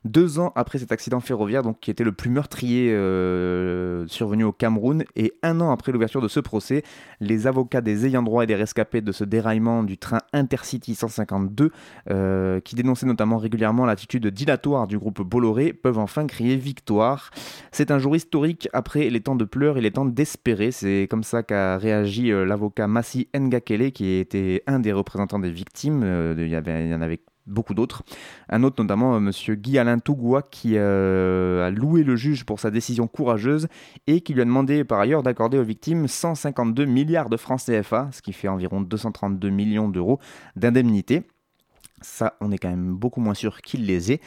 Deux 0.04 0.38
ans 0.38 0.52
après 0.54 0.78
cet 0.78 0.92
accident 0.92 1.20
ferroviaire, 1.20 1.62
donc 1.62 1.80
qui 1.80 1.90
était 1.90 2.04
le 2.04 2.12
plus 2.12 2.28
meurtrier 2.28 2.92
euh, 2.92 4.06
survenu 4.06 4.44
au 4.44 4.52
Cameroun, 4.52 5.04
et 5.16 5.32
un 5.42 5.62
an 5.62 5.70
après 5.70 5.92
l'ouverture 5.92 6.20
de 6.20 6.28
ce 6.28 6.40
procès, 6.40 6.82
les 7.20 7.46
avocats 7.46 7.80
des 7.80 8.04
ayants 8.04 8.22
droit 8.22 8.44
et 8.44 8.46
des 8.46 8.54
rescapés 8.54 9.00
de 9.00 9.12
ce 9.12 9.24
déraillement 9.24 9.82
du 9.82 9.96
train 9.96 10.18
Intercity 10.34 10.94
152, 10.94 11.70
euh, 12.10 12.60
qui 12.60 12.74
dénonçaient 12.74 13.06
notamment 13.06 13.38
régulièrement 13.38 13.86
l'attitude 13.86 14.26
dilatoire 14.26 14.86
du 14.86 14.98
groupe 14.98 15.22
Bolloré, 15.22 15.72
peuvent 15.72 15.98
enfin 15.98 16.26
crier 16.26 16.56
victoire. 16.56 17.30
C'est 17.72 17.90
un 17.90 17.98
jour 17.98 18.14
historique 18.14 18.68
après 18.74 19.08
les 19.08 19.20
temps 19.22 19.36
de 19.36 19.44
pleurs 19.46 19.78
et 19.78 19.80
les 19.80 19.90
temps 19.90 20.04
d'espérer. 20.04 20.70
C'est 20.70 21.06
comme 21.08 21.24
ça 21.24 21.42
qu'a 21.42 21.78
réagi 21.78 22.28
l'avocat 22.28 22.88
Massi 22.88 23.28
Ngakele, 23.34 23.90
qui 23.90 24.16
était 24.16 24.62
un 24.66 24.80
des 24.80 24.92
représentants 24.92 25.38
des 25.38 25.50
victimes. 25.50 26.02
il 26.36 26.48
y 26.48 26.94
en 26.94 27.00
avait 27.00 27.20
beaucoup 27.46 27.74
d'autres. 27.74 28.02
Un 28.48 28.62
autre, 28.62 28.82
notamment 28.82 29.16
M. 29.16 29.30
Guy 29.48 29.78
Alain 29.78 29.98
Tougoua, 29.98 30.42
qui 30.42 30.72
euh, 30.76 31.66
a 31.66 31.70
loué 31.70 32.02
le 32.02 32.16
juge 32.16 32.44
pour 32.44 32.60
sa 32.60 32.70
décision 32.70 33.06
courageuse 33.06 33.68
et 34.06 34.20
qui 34.20 34.34
lui 34.34 34.42
a 34.42 34.44
demandé 34.44 34.84
par 34.84 35.00
ailleurs 35.00 35.22
d'accorder 35.22 35.58
aux 35.58 35.64
victimes 35.64 36.08
152 36.08 36.84
milliards 36.84 37.28
de 37.28 37.36
francs 37.36 37.60
CFA, 37.64 38.08
ce 38.12 38.22
qui 38.22 38.32
fait 38.32 38.48
environ 38.48 38.80
232 38.80 39.50
millions 39.50 39.88
d'euros 39.88 40.18
d'indemnité. 40.56 41.22
Ça, 42.00 42.36
on 42.40 42.52
est 42.52 42.58
quand 42.58 42.68
même 42.68 42.94
beaucoup 42.94 43.20
moins 43.20 43.34
sûr 43.34 43.62
qu'il 43.62 43.86
les 43.86 44.12
ait. 44.12 44.20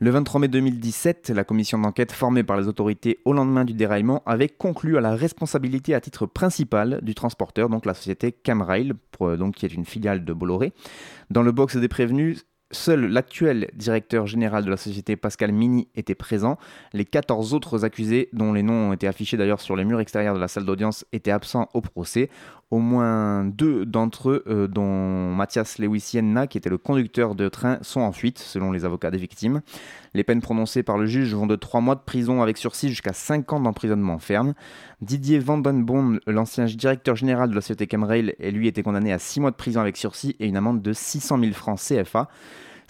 Le 0.00 0.10
23 0.10 0.40
mai 0.40 0.48
2017, 0.48 1.30
la 1.30 1.44
commission 1.44 1.78
d'enquête 1.78 2.10
formée 2.10 2.42
par 2.42 2.56
les 2.56 2.66
autorités 2.66 3.20
au 3.24 3.32
lendemain 3.32 3.64
du 3.64 3.72
déraillement 3.72 4.22
avait 4.26 4.48
conclu 4.48 4.96
à 4.96 5.00
la 5.00 5.14
responsabilité 5.14 5.94
à 5.94 6.00
titre 6.00 6.26
principal 6.26 6.98
du 7.02 7.14
transporteur, 7.14 7.68
donc 7.68 7.86
la 7.86 7.94
société 7.94 8.32
Camrail, 8.32 8.94
donc 9.20 9.54
qui 9.54 9.66
est 9.66 9.74
une 9.74 9.84
filiale 9.84 10.24
de 10.24 10.32
Bolloré. 10.32 10.72
Dans 11.30 11.42
le 11.42 11.52
box 11.52 11.76
des 11.76 11.88
prévenus, 11.88 12.46
Seul 12.72 13.06
l'actuel 13.06 13.68
directeur 13.74 14.28
général 14.28 14.64
de 14.64 14.70
la 14.70 14.76
société 14.76 15.16
Pascal 15.16 15.50
Mini 15.50 15.88
était 15.96 16.14
présent. 16.14 16.56
Les 16.92 17.04
14 17.04 17.52
autres 17.52 17.84
accusés, 17.84 18.28
dont 18.32 18.52
les 18.52 18.62
noms 18.62 18.90
ont 18.90 18.92
été 18.92 19.08
affichés 19.08 19.36
d'ailleurs 19.36 19.60
sur 19.60 19.74
les 19.74 19.84
murs 19.84 19.98
extérieurs 19.98 20.36
de 20.36 20.40
la 20.40 20.46
salle 20.46 20.64
d'audience, 20.64 21.04
étaient 21.12 21.32
absents 21.32 21.68
au 21.74 21.80
procès. 21.80 22.30
Au 22.70 22.78
moins 22.78 23.44
deux 23.44 23.84
d'entre 23.84 24.30
eux, 24.30 24.44
euh, 24.46 24.68
dont 24.68 25.34
Mathias 25.34 25.78
Lewisienna, 25.78 26.46
qui 26.46 26.58
était 26.58 26.70
le 26.70 26.78
conducteur 26.78 27.34
de 27.34 27.48
train, 27.48 27.78
sont 27.82 28.02
en 28.02 28.12
fuite, 28.12 28.38
selon 28.38 28.70
les 28.70 28.84
avocats 28.84 29.10
des 29.10 29.18
victimes. 29.18 29.62
Les 30.14 30.24
peines 30.24 30.40
prononcées 30.40 30.82
par 30.82 30.98
le 30.98 31.06
juge 31.06 31.34
vont 31.34 31.46
de 31.46 31.56
3 31.56 31.80
mois 31.80 31.94
de 31.94 32.00
prison 32.00 32.42
avec 32.42 32.58
sursis 32.58 32.88
jusqu'à 32.88 33.12
5 33.12 33.52
ans 33.52 33.60
d'emprisonnement 33.60 34.18
ferme. 34.18 34.54
Didier 35.00 35.38
Vandenboom, 35.38 36.20
l'ancien 36.26 36.64
directeur 36.64 37.14
général 37.14 37.50
de 37.50 37.54
la 37.54 37.60
société 37.60 37.86
Camrail, 37.86 38.34
lui 38.40 38.66
été 38.66 38.82
condamné 38.82 39.12
à 39.12 39.18
6 39.18 39.40
mois 39.40 39.50
de 39.50 39.56
prison 39.56 39.80
avec 39.80 39.96
sursis 39.96 40.36
et 40.40 40.46
une 40.46 40.56
amende 40.56 40.82
de 40.82 40.92
600 40.92 41.38
000 41.38 41.52
francs 41.52 41.78
CFA. 41.78 42.28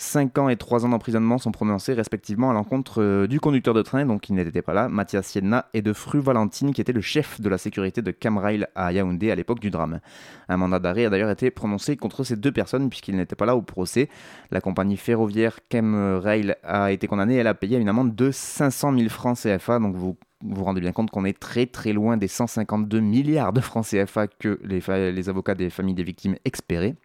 5 0.01 0.39
ans 0.39 0.49
et 0.49 0.57
3 0.57 0.87
ans 0.87 0.89
d'emprisonnement 0.89 1.37
sont 1.37 1.53
prononcés 1.53 1.93
respectivement 1.93 2.51
à 2.51 2.55
l'encontre 2.55 3.03
euh, 3.03 3.27
du 3.27 3.39
conducteur 3.39 3.75
de 3.75 3.83
train, 3.83 4.07
donc 4.07 4.23
qui 4.23 4.33
n'était 4.33 4.63
pas 4.63 4.73
là, 4.73 4.89
Mathias 4.89 5.27
Sienna, 5.27 5.67
et 5.75 5.83
de 5.83 5.93
Fru 5.93 6.21
Valentine, 6.21 6.73
qui 6.73 6.81
était 6.81 6.95
le 6.95 7.03
chef 7.03 7.41
de 7.41 7.49
la 7.51 7.59
sécurité 7.59 8.01
de 8.01 8.11
Camrail 8.11 8.67
à 8.75 8.93
Yaoundé 8.93 9.31
à 9.31 9.35
l'époque 9.35 9.61
du 9.61 9.71
drame. 9.71 10.01
Un 10.49 10.57
mandat 10.57 10.79
d'arrêt 10.79 11.05
a 11.05 11.11
d'ailleurs 11.11 11.31
été 11.31 11.51
prononcé 11.51 11.99
contre 11.99 12.25
ces 12.25 12.37
deux 12.37 12.51
personnes 12.51 12.89
puisqu'ils 12.89 13.15
n'étaient 13.15 13.37
pas 13.37 13.45
là 13.45 13.57
au 13.57 13.63
procès. 13.63 14.09
La 14.51 14.63
compagnie 14.63 14.97
ferroviaire 14.97 15.59
Camrail 15.69 16.55
a 16.63 16.93
été 16.93 17.07
condamnée, 17.07 17.37
elle 17.37 17.47
a 17.47 17.55
payé 17.55 17.77
une 17.77 17.89
amende 17.89 18.15
de 18.15 18.31
500 18.31 18.97
000 18.97 19.09
francs 19.11 19.39
CFA, 19.39 19.79
donc 19.81 19.97
vous 19.97 20.17
vous 20.43 20.65
rendez 20.65 20.81
bien 20.81 20.93
compte 20.93 21.11
qu'on 21.11 21.27
est 21.27 21.39
très 21.39 21.67
très 21.67 21.93
loin 21.93 22.17
des 22.17 22.29
152 22.29 23.01
milliards 23.01 23.53
de 23.53 23.61
francs 23.61 23.85
CFA 23.85 24.29
que 24.29 24.59
les 24.65 25.29
avocats 25.29 25.55
des 25.55 25.69
familles 25.69 25.95
des 25.95 26.05
victimes 26.05 26.37
espéraient. 26.47 26.97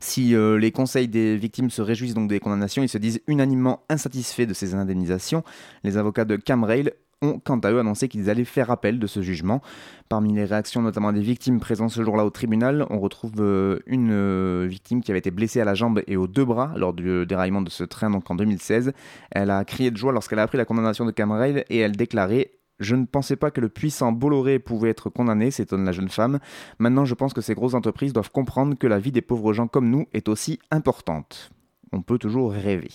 Si 0.00 0.34
euh, 0.34 0.58
les 0.58 0.72
conseils 0.72 1.08
des 1.08 1.36
victimes 1.36 1.70
se 1.70 1.82
réjouissent 1.82 2.14
donc 2.14 2.28
des 2.28 2.40
condamnations, 2.40 2.82
ils 2.82 2.88
se 2.88 2.98
disent 2.98 3.20
unanimement 3.26 3.82
insatisfaits 3.88 4.46
de 4.46 4.54
ces 4.54 4.74
indemnisations. 4.74 5.42
Les 5.84 5.96
avocats 5.96 6.24
de 6.24 6.36
Camrail 6.36 6.92
ont 7.22 7.38
quant 7.38 7.58
à 7.58 7.70
eux 7.70 7.78
annoncé 7.78 8.08
qu'ils 8.08 8.30
allaient 8.30 8.44
faire 8.44 8.70
appel 8.70 8.98
de 8.98 9.06
ce 9.06 9.20
jugement. 9.20 9.60
Parmi 10.08 10.32
les 10.32 10.44
réactions 10.44 10.80
notamment 10.80 11.12
des 11.12 11.20
victimes 11.20 11.60
présentes 11.60 11.90
ce 11.90 12.02
jour-là 12.02 12.24
au 12.24 12.30
tribunal, 12.30 12.86
on 12.88 12.98
retrouve 12.98 13.34
euh, 13.40 13.80
une 13.86 14.10
euh, 14.10 14.66
victime 14.68 15.02
qui 15.02 15.10
avait 15.10 15.18
été 15.18 15.30
blessée 15.30 15.60
à 15.60 15.64
la 15.64 15.74
jambe 15.74 16.02
et 16.06 16.16
aux 16.16 16.26
deux 16.26 16.44
bras 16.44 16.72
lors 16.76 16.94
du 16.94 17.26
déraillement 17.26 17.62
de 17.62 17.70
ce 17.70 17.84
train 17.84 18.10
en 18.12 18.34
2016. 18.34 18.92
Elle 19.30 19.50
a 19.50 19.64
crié 19.64 19.90
de 19.90 19.96
joie 19.96 20.12
lorsqu'elle 20.12 20.38
a 20.38 20.42
appris 20.42 20.58
la 20.58 20.64
condamnation 20.64 21.04
de 21.04 21.10
Camrail 21.10 21.64
et 21.68 21.78
elle 21.78 21.92
déclarait 21.92 22.52
je 22.80 22.96
ne 22.96 23.04
pensais 23.04 23.36
pas 23.36 23.50
que 23.50 23.60
le 23.60 23.68
puissant 23.68 24.10
Bolloré 24.10 24.58
pouvait 24.58 24.90
être 24.90 25.10
condamné, 25.10 25.50
s'étonne 25.50 25.84
la 25.84 25.92
jeune 25.92 26.08
femme. 26.08 26.40
Maintenant, 26.78 27.04
je 27.04 27.14
pense 27.14 27.34
que 27.34 27.40
ces 27.40 27.54
grosses 27.54 27.74
entreprises 27.74 28.12
doivent 28.12 28.32
comprendre 28.32 28.76
que 28.76 28.86
la 28.86 28.98
vie 28.98 29.12
des 29.12 29.20
pauvres 29.20 29.52
gens 29.52 29.68
comme 29.68 29.90
nous 29.90 30.06
est 30.12 30.28
aussi 30.28 30.58
importante. 30.70 31.50
On 31.92 32.02
peut 32.02 32.18
toujours 32.18 32.52
rêver. 32.52 32.90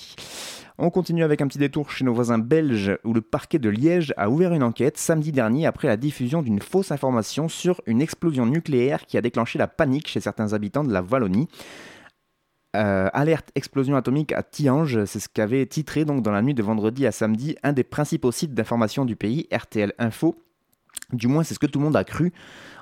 On 0.77 0.89
continue 0.89 1.23
avec 1.23 1.41
un 1.41 1.47
petit 1.47 1.57
détour 1.57 1.91
chez 1.91 2.03
nos 2.03 2.13
voisins 2.13 2.37
belges 2.37 2.97
où 3.05 3.13
le 3.13 3.21
parquet 3.21 3.59
de 3.59 3.69
Liège 3.69 4.13
a 4.17 4.29
ouvert 4.29 4.53
une 4.53 4.63
enquête 4.63 4.97
samedi 4.97 5.31
dernier 5.31 5.65
après 5.65 5.87
la 5.87 5.95
diffusion 5.95 6.41
d'une 6.41 6.59
fausse 6.59 6.91
information 6.91 7.47
sur 7.47 7.79
une 7.85 8.01
explosion 8.01 8.45
nucléaire 8.45 9.05
qui 9.05 9.17
a 9.17 9.21
déclenché 9.21 9.57
la 9.57 9.67
panique 9.67 10.09
chez 10.09 10.19
certains 10.19 10.51
habitants 10.51 10.83
de 10.83 10.91
la 10.91 11.01
Wallonie. 11.01 11.47
Euh, 12.75 13.09
alerte 13.13 13.51
explosion 13.55 13.95
atomique 13.95 14.33
à 14.33 14.43
Tiange, 14.43 15.05
c'est 15.05 15.19
ce 15.19 15.29
qu'avait 15.29 15.65
titré 15.65 16.03
donc 16.03 16.21
dans 16.21 16.31
la 16.31 16.41
nuit 16.41 16.53
de 16.53 16.61
vendredi 16.61 17.07
à 17.07 17.11
samedi 17.11 17.55
un 17.63 17.73
des 17.73 17.83
principaux 17.83 18.31
sites 18.31 18.53
d'information 18.53 19.05
du 19.05 19.15
pays, 19.15 19.47
RTL 19.51 19.93
Info. 19.97 20.35
Du 21.13 21.27
moins, 21.27 21.43
c'est 21.43 21.53
ce 21.53 21.59
que 21.59 21.67
tout 21.67 21.79
le 21.79 21.85
monde 21.85 21.95
a 21.95 22.03
cru. 22.03 22.33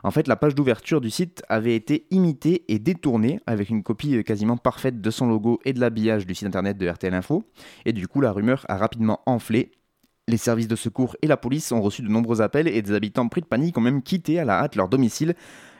En 0.04 0.12
fait, 0.12 0.28
la 0.28 0.36
page 0.36 0.56
d'ouverture 0.56 1.02
du 1.02 1.10
site 1.10 1.44
avait 1.50 1.76
été 1.76 2.08
imitée 2.10 2.64
et 2.70 2.80
détournée 2.80 3.40
avec 3.46 3.70
une 3.70 3.84
copie 3.84 4.24
quasiment 4.24 4.58
parfaite 4.58 5.02
de 5.02 5.12
son 5.12 5.28
logo 5.28 5.60
et 5.66 5.74
de 5.74 5.80
l'habillage 5.80 6.26
du 6.26 6.34
site 6.34 6.48
internet 6.48 6.78
de 6.78 6.88
RTL 6.88 7.14
Info. 7.14 7.44
Et 7.86 7.94
du 7.94 8.08
coup, 8.08 8.22
la 8.22 8.32
rumeur 8.32 8.66
a 8.70 8.78
rapidement 8.78 9.20
enflé 9.26 9.72
Les 10.30 10.38
services 10.38 10.70
de 10.70 10.78
secours 10.78 11.18
et 11.22 11.28
la 11.28 11.38
police 11.38 11.72
ont 11.74 11.82
reçu 11.82 12.02
de 12.02 12.08
nombreux 12.08 12.42
appels 12.42 12.68
et 12.70 12.82
des 12.82 12.94
habitants 12.94 13.28
pris 13.28 13.42
de 13.42 13.46
panique 13.46 13.78
ont 13.78 13.82
même 13.82 14.02
quitté 14.02 14.40
à 14.40 14.46
la 14.46 14.62
hâte 14.62 14.76
leur 14.76 14.88
domicile. 14.88 15.36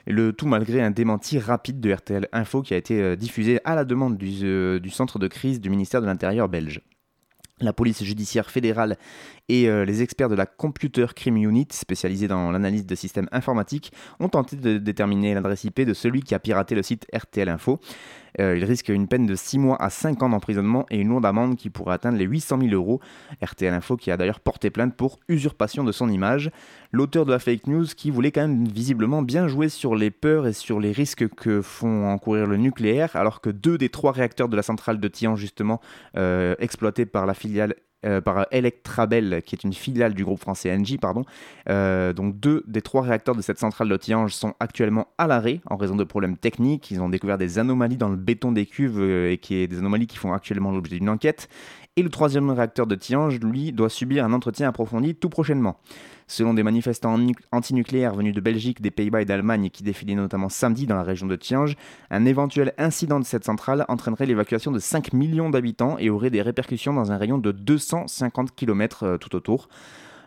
Le 0.06 0.34
tout 0.34 0.48
malgré 0.48 0.82
un 0.82 0.92
démenti 0.92 1.40
rapide 1.40 1.80
de 1.80 1.94
RTL 1.94 2.28
Info 2.34 2.62
qui 2.62 2.74
a 2.74 2.78
été 2.78 3.02
euh, 3.02 3.16
diffusé 3.16 3.60
à 3.64 3.76
la 3.76 3.86
demande 3.86 4.18
du, 4.18 4.40
euh, 4.44 4.80
du 4.80 4.90
centre 4.90 5.18
de 5.18 5.28
crise 5.28 5.62
du 5.62 5.70
ministère 5.70 6.02
de 6.02 6.06
l'Intérieur 6.06 6.50
belge. 6.50 6.82
La 7.62 7.72
police 7.72 8.04
judiciaire 8.04 8.50
fédérale 8.50 8.98
et 9.48 9.70
euh, 9.70 9.86
les 9.86 10.02
experts 10.02 10.28
de 10.28 10.36
la 10.36 10.46
Computer 10.46 11.06
Crime 11.16 11.38
Unit, 11.38 11.68
spécialisés 11.72 12.28
dans 12.28 12.52
l'analyse 12.52 12.86
de 12.86 12.96
systèmes 12.96 13.30
informatiques, 13.32 13.94
ont 14.20 14.28
tenté 14.28 14.58
de 14.58 14.78
déterminer 14.78 15.34
l'adresse 15.34 15.64
IP 15.64 15.82
de 15.82 15.94
celui 15.94 16.22
qui 16.22 16.36
a 16.36 16.40
piraté 16.40 16.76
le 16.76 16.84
site 16.84 17.08
RTL 17.16 17.48
Info. 17.48 17.80
Euh, 18.40 18.58
il 18.58 18.64
risque 18.64 18.90
une 18.90 19.08
peine 19.08 19.26
de 19.26 19.36
6 19.36 19.60
mois 19.60 19.82
à 19.82 19.90
5 19.90 20.24
ans 20.24 20.30
d'emprisonnement 20.30 20.86
et 20.90 21.00
une 21.00 21.10
lourde 21.10 21.26
amende 21.26 21.56
qui 21.56 21.70
pourrait 21.70 21.94
atteindre 21.94 22.18
les 22.18 22.26
800 22.26 22.60
000 22.62 22.74
euros. 22.74 23.00
RTL 23.42 23.74
Info 23.74 23.98
qui 23.98 24.12
a 24.12 24.18
d'ailleurs 24.18 24.40
porté 24.40 24.70
plainte 24.70 24.96
pour 24.96 25.20
usurpation 25.28 25.84
de 25.84 25.92
son 25.92 26.10
image. 26.10 26.52
L'auteur 26.92 27.26
de 27.26 27.32
la 27.32 27.40
fake 27.40 27.68
news 27.68 27.86
qui 27.96 28.12
voulait 28.12 28.32
quand 28.32 28.42
même 28.42 28.66
visiblement 28.66 29.22
bien 29.22 29.48
jouer 29.48 29.70
sur 29.70 29.96
les 29.96 30.12
peurs 30.12 30.48
et 30.48 30.54
sur 30.54 30.80
les 30.80 30.92
risques 30.92 31.28
que 31.30 31.62
font 31.62 32.08
encourir 32.08 32.46
le 32.46 32.58
nucléaire, 32.58 33.16
alors 33.16 33.42
que 33.42 33.50
deux 33.50 33.78
des 33.78 33.90
trois 33.90 34.12
réacteurs 34.12 34.50
de 34.50 34.56
la 34.56 34.64
centrale 34.64 35.00
de 35.00 35.08
Tian, 35.08 35.36
justement, 35.36 35.80
euh, 36.18 36.56
exploités 36.60 37.06
par 37.06 37.26
la 37.26 37.34
filiale 37.34 37.76
euh, 38.06 38.22
par 38.22 38.48
Electrabel, 38.52 39.42
qui 39.46 39.56
est 39.56 39.64
une 39.64 39.74
filiale 39.74 40.14
du 40.14 40.24
groupe 40.24 40.40
français 40.40 40.74
Engie, 40.74 40.98
pardon. 40.98 41.24
Euh, 41.70 42.14
donc 42.14 42.40
deux 42.40 42.64
des 42.68 42.82
trois 42.82 43.02
réacteurs 43.02 43.36
de 43.36 43.42
cette 43.42 43.60
centrale 43.60 43.90
de 43.90 43.98
Tiange 43.98 44.34
sont 44.34 44.54
actuellement 44.60 45.08
à 45.18 45.28
l'arrêt 45.28 45.62
en 45.70 45.78
raison 45.78 45.96
de 45.96 46.04
problèmes 46.04 46.38
techniques. 46.38 46.92
Ils 46.92 47.02
ont 47.02 47.10
découvert 47.10 47.38
des 47.38 47.60
anomalies 47.60 47.98
dans 47.98 48.10
le 48.10 48.16
béton 48.16 48.52
des 48.52 48.66
cuves 48.66 49.00
euh, 49.00 49.32
et 49.32 49.38
qui 49.38 49.56
est 49.56 49.68
des 49.68 49.80
anomalies 49.80 50.08
qui 50.08 50.18
font 50.18 50.34
actuellement 50.34 50.72
l'objet 50.72 50.98
d'une 50.98 51.10
enquête. 51.10 51.50
Et 51.96 52.02
le 52.02 52.10
troisième 52.10 52.50
réacteur 52.50 52.88
de 52.88 52.96
Tiange, 52.96 53.40
lui, 53.40 53.72
doit 53.72 53.90
subir 53.90 54.26
un 54.26 54.34
entretien 54.34 54.68
approfondi 54.68 55.14
tout 55.14 55.30
prochainement. 55.30 55.78
Selon 56.26 56.56
des 56.56 56.64
manifestants 56.64 57.20
antinucléaires 57.52 58.16
venus 58.16 58.34
de 58.34 58.42
Belgique, 58.42 58.82
des 58.82 58.90
Pays-Bas 58.90 59.22
et 59.22 59.26
d'Allemagne 59.26 59.70
qui 59.70 59.84
défilaient 59.84 60.16
notamment 60.16 60.50
samedi 60.50 60.88
dans 60.88 60.96
la 60.96 61.04
région 61.04 61.28
de 61.28 61.36
Tiange, 61.36 61.76
un 62.10 62.26
éventuel 62.26 62.74
incident 62.80 63.20
de 63.20 63.26
cette 63.26 63.44
centrale 63.44 63.86
entraînerait 63.90 64.26
l'évacuation 64.26 64.72
de 64.72 64.80
5 64.80 65.14
millions 65.14 65.52
d'habitants 65.52 66.00
et 66.00 66.10
aurait 66.10 66.32
des 66.32 66.42
répercussions 66.42 66.94
dans 66.94 67.12
un 67.12 67.18
rayon 67.18 67.38
de 67.38 67.52
250 67.52 68.56
km 68.56 69.04
euh, 69.04 69.18
tout 69.20 69.36
autour. 69.36 69.70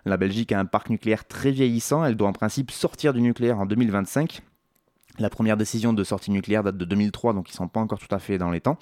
La 0.04 0.16
Belgique 0.16 0.52
a 0.52 0.60
un 0.60 0.66
parc 0.66 0.88
nucléaire 0.88 1.24
très 1.24 1.50
vieillissant, 1.50 2.04
elle 2.04 2.14
doit 2.14 2.28
en 2.28 2.32
principe 2.32 2.70
sortir 2.70 3.12
du 3.12 3.20
nucléaire 3.20 3.58
en 3.58 3.66
2025. 3.66 4.40
La 5.18 5.30
première 5.30 5.56
décision 5.56 5.92
de 5.92 6.04
sortie 6.04 6.30
nucléaire 6.30 6.62
date 6.62 6.76
de 6.76 6.84
2003, 6.84 7.32
donc 7.32 7.48
ils 7.48 7.52
ne 7.52 7.56
sont 7.56 7.68
pas 7.68 7.80
encore 7.80 7.98
tout 7.98 8.14
à 8.14 8.18
fait 8.18 8.36
dans 8.36 8.50
les 8.50 8.60
temps. 8.60 8.78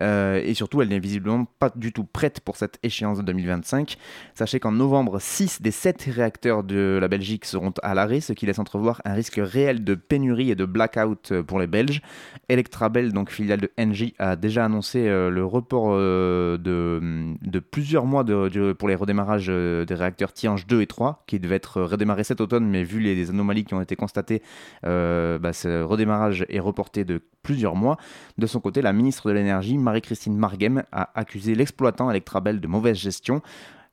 Euh, 0.00 0.42
et 0.44 0.54
surtout, 0.54 0.82
elle 0.82 0.88
n'est 0.88 0.98
visiblement 0.98 1.44
pas 1.44 1.70
du 1.74 1.92
tout 1.92 2.04
prête 2.04 2.40
pour 2.40 2.56
cette 2.56 2.78
échéance 2.82 3.18
de 3.18 3.22
2025. 3.22 3.96
Sachez 4.34 4.58
qu'en 4.58 4.72
novembre, 4.72 5.20
6 5.20 5.62
des 5.62 5.70
7 5.70 6.08
réacteurs 6.12 6.64
de 6.64 6.98
la 7.00 7.08
Belgique 7.08 7.44
seront 7.44 7.72
à 7.82 7.94
l'arrêt, 7.94 8.20
ce 8.20 8.32
qui 8.32 8.46
laisse 8.46 8.58
entrevoir 8.58 9.00
un 9.04 9.14
risque 9.14 9.40
réel 9.42 9.84
de 9.84 9.94
pénurie 9.94 10.50
et 10.50 10.56
de 10.56 10.64
blackout 10.64 11.40
pour 11.42 11.60
les 11.60 11.68
Belges. 11.68 12.02
Electrabel, 12.48 13.12
donc 13.12 13.30
filiale 13.30 13.60
de 13.60 13.70
Engie, 13.78 14.14
a 14.18 14.34
déjà 14.34 14.64
annoncé 14.64 15.06
euh, 15.06 15.30
le 15.30 15.44
report 15.44 15.90
euh, 15.90 16.58
de, 16.58 17.58
plusieurs 17.60 18.06
mois 18.06 18.24
de, 18.24 18.72
pour 18.72 18.88
les 18.88 18.94
redémarrages 18.94 19.46
des 19.46 19.94
réacteurs 19.94 20.32
Tiange 20.32 20.66
2 20.66 20.80
et 20.80 20.86
3, 20.86 21.22
qui 21.26 21.38
devaient 21.38 21.56
être 21.56 21.82
redémarrés 21.82 22.24
cet 22.24 22.40
automne, 22.40 22.66
mais 22.66 22.82
vu 22.82 22.98
les, 23.00 23.30
anomalies 23.30 23.64
qui 23.64 23.74
ont 23.74 23.80
été 23.80 23.96
constatées, 23.96 24.42
bah, 24.82 25.52
redémarrage 25.84 26.46
est 26.48 26.60
reporté 26.60 27.04
de 27.04 27.22
plusieurs 27.42 27.76
mois. 27.76 27.96
De 28.38 28.46
son 28.46 28.60
côté, 28.60 28.82
la 28.82 28.92
ministre 28.92 29.28
de 29.28 29.34
l'Énergie, 29.34 29.78
Marie-Christine 29.78 30.36
Margem, 30.36 30.82
a 30.92 31.10
accusé 31.18 31.54
l'exploitant 31.54 32.10
Electrabel 32.10 32.60
de 32.60 32.66
mauvaise 32.66 32.96
gestion. 32.96 33.42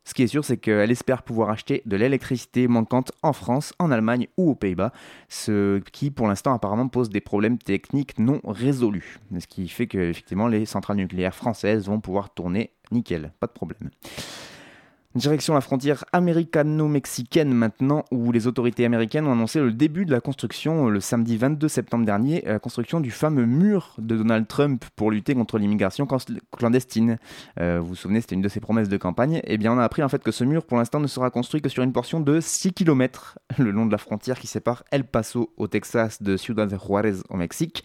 Ce 0.06 0.14
qui 0.14 0.24
est 0.24 0.28
sûr, 0.28 0.44
c'est 0.44 0.58
qu'elle 0.58 0.92
espère 0.92 1.24
pouvoir 1.24 1.50
acheter 1.50 1.82
de 1.86 1.96
l'électricité 1.96 2.68
manquante 2.68 3.14
en 3.22 3.32
France, 3.32 3.74
en 3.80 3.90
Allemagne 3.90 4.28
ou 4.38 4.52
aux 4.52 4.56
Pays-Bas, 4.56 4.92
ce 5.30 5.80
qui 5.80 6.12
pour 6.12 6.28
l'instant 6.28 6.54
apparemment 6.54 6.90
pose 6.90 7.10
des 7.10 7.22
problèmes 7.22 7.58
techniques 7.58 8.20
non 8.20 8.42
résolus. 8.44 9.20
Ce 9.40 9.48
qui 9.48 9.70
fait 9.70 9.88
que 9.88 9.98
effectivement 9.98 10.48
les 10.48 10.66
centrales 10.66 10.98
nucléaires 10.98 11.36
françaises 11.36 11.88
vont 11.88 12.02
pouvoir 12.02 12.34
tourner 12.34 12.72
nickel, 12.92 13.32
pas 13.40 13.48
de 13.48 13.54
problème. 13.54 13.92
Direction 15.16 15.54
la 15.54 15.62
frontière 15.62 16.06
américano-mexicaine 16.12 17.54
maintenant, 17.54 18.04
où 18.10 18.32
les 18.32 18.48
autorités 18.48 18.84
américaines 18.84 19.28
ont 19.28 19.32
annoncé 19.32 19.60
le 19.60 19.72
début 19.72 20.06
de 20.06 20.12
la 20.12 20.22
construction, 20.22 20.90
le 20.90 21.00
samedi 21.00 21.38
22 21.38 21.68
septembre 21.68 22.04
dernier, 22.04 22.42
la 22.48 22.58
construction 22.58 23.00
du 23.00 23.12
fameux 23.12 23.46
mur 23.46 23.94
de 24.00 24.18
Donald 24.18 24.48
Trump 24.48 24.84
pour 24.96 25.12
lutter 25.12 25.36
contre 25.36 25.60
l'immigration 25.60 26.08
clandestine. 26.58 27.20
Euh, 27.60 27.80
vous 27.80 27.90
vous 27.90 27.96
souvenez, 27.96 28.22
c'était 28.22 28.34
une 28.34 28.42
de 28.42 28.50
ses 28.50 28.60
promesses 28.60 28.90
de 28.90 28.98
campagne. 28.98 29.40
Eh 29.44 29.60
bien, 29.60 29.72
on 29.74 29.78
a 29.78 29.84
appris 29.84 30.02
en 30.02 30.10
fait 30.10 30.24
que 30.24 30.32
ce 30.32 30.44
mur, 30.44 30.66
pour 30.66 30.80
l'instant, 30.80 31.00
ne 31.00 31.06
sera 31.06 31.30
construit 31.30 31.62
que 31.62 31.70
sur 31.70 31.84
une 31.84 31.94
portion 31.94 32.20
de 32.20 32.40
6 32.40 32.74
km 32.74 33.38
le 33.60 33.70
long 33.70 33.86
de 33.86 33.92
la 33.92 34.00
frontière 34.00 34.40
qui 34.40 34.48
sépare 34.48 34.84
El 34.90 35.04
Paso 35.04 35.54
au 35.58 35.68
Texas 35.68 36.24
de 36.24 36.38
Ciudad 36.38 36.74
Juárez 36.84 37.18
au 37.30 37.38
Mexique. 37.38 37.84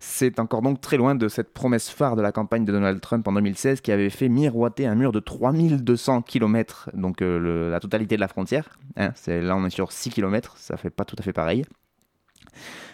C'est 0.00 0.38
encore 0.40 0.62
donc 0.62 0.80
très 0.80 0.96
loin 0.96 1.14
de 1.14 1.28
cette 1.28 1.52
promesse 1.52 1.90
phare 1.90 2.16
de 2.16 2.22
la 2.22 2.32
campagne 2.32 2.64
de 2.64 2.72
Donald 2.72 3.00
Trump 3.00 3.26
en 3.28 3.32
2016 3.32 3.80
qui 3.80 3.92
avait 3.92 4.10
fait 4.10 4.28
miroiter 4.28 4.86
un 4.86 4.94
mur 4.94 5.12
de 5.12 5.20
3200 5.20 6.22
km, 6.22 6.90
donc 6.94 7.22
euh, 7.22 7.70
la 7.70 7.80
totalité 7.80 8.16
de 8.16 8.20
la 8.20 8.28
frontière. 8.28 8.78
Hein, 8.96 9.12
là 9.26 9.56
on 9.56 9.64
est 9.64 9.70
sur 9.70 9.92
6 9.92 10.10
km, 10.10 10.56
ça 10.56 10.76
fait 10.76 10.90
pas 10.90 11.04
tout 11.04 11.16
à 11.18 11.22
fait 11.22 11.32
pareil. 11.32 11.64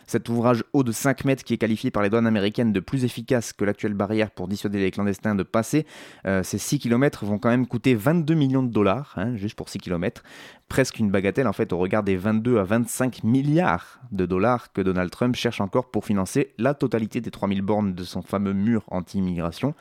Cet 0.07 0.29
ouvrage 0.29 0.65
haut 0.73 0.83
de 0.83 0.91
5 0.91 1.25
mètres 1.25 1.45
qui 1.45 1.55
est 1.55 1.57
qualifié 1.57 1.93
par 1.93 2.03
les 2.03 2.11
douanes 2.11 2.27
américaines 2.27 2.73
de 2.73 2.81
plus 2.81 3.05
efficace 3.05 3.53
que 3.53 3.65
l'actuelle 3.65 3.95
barrière 3.95 4.33
pour 4.33 4.49
dissuader 4.49 4.81
les 4.81 4.91
clandestins 4.91 5.37
de 5.37 5.45
passer, 5.45 5.87
euh, 6.27 6.43
ces 6.43 6.59
6 6.59 6.81
km 6.81 7.25
vont 7.25 7.39
quand 7.39 7.49
même 7.49 7.67
coûter 7.67 7.95
22 7.95 8.35
millions 8.35 8.65
de 8.65 8.73
dollars, 8.73 9.13
hein, 9.17 9.37
juste 9.37 9.55
pour 9.55 9.69
6 9.69 9.79
km. 9.79 10.25
Presque 10.69 10.99
une 10.99 11.13
bagatelle 11.13 11.47
en 11.47 11.53
fait 11.53 11.73
au 11.73 11.79
regard 11.79 12.03
des 12.03 12.17
22 12.17 12.59
à 12.59 12.65
25 12.65 13.23
milliards 13.23 14.01
de 14.11 14.27
dollars 14.27 14.73
que 14.73 14.81
Donald 14.81 15.11
Trump 15.11 15.37
cherche 15.37 15.61
encore 15.61 15.91
pour 15.93 16.05
financer 16.05 16.55
la 16.59 16.75
totalité 16.75 17.21
des 17.21 17.31
3000 17.31 17.63
bornes 17.63 17.95
de 17.95 18.03
son 18.03 18.23
fameux 18.23 18.53
mur 18.53 18.83
anti-immigration. 18.89 19.75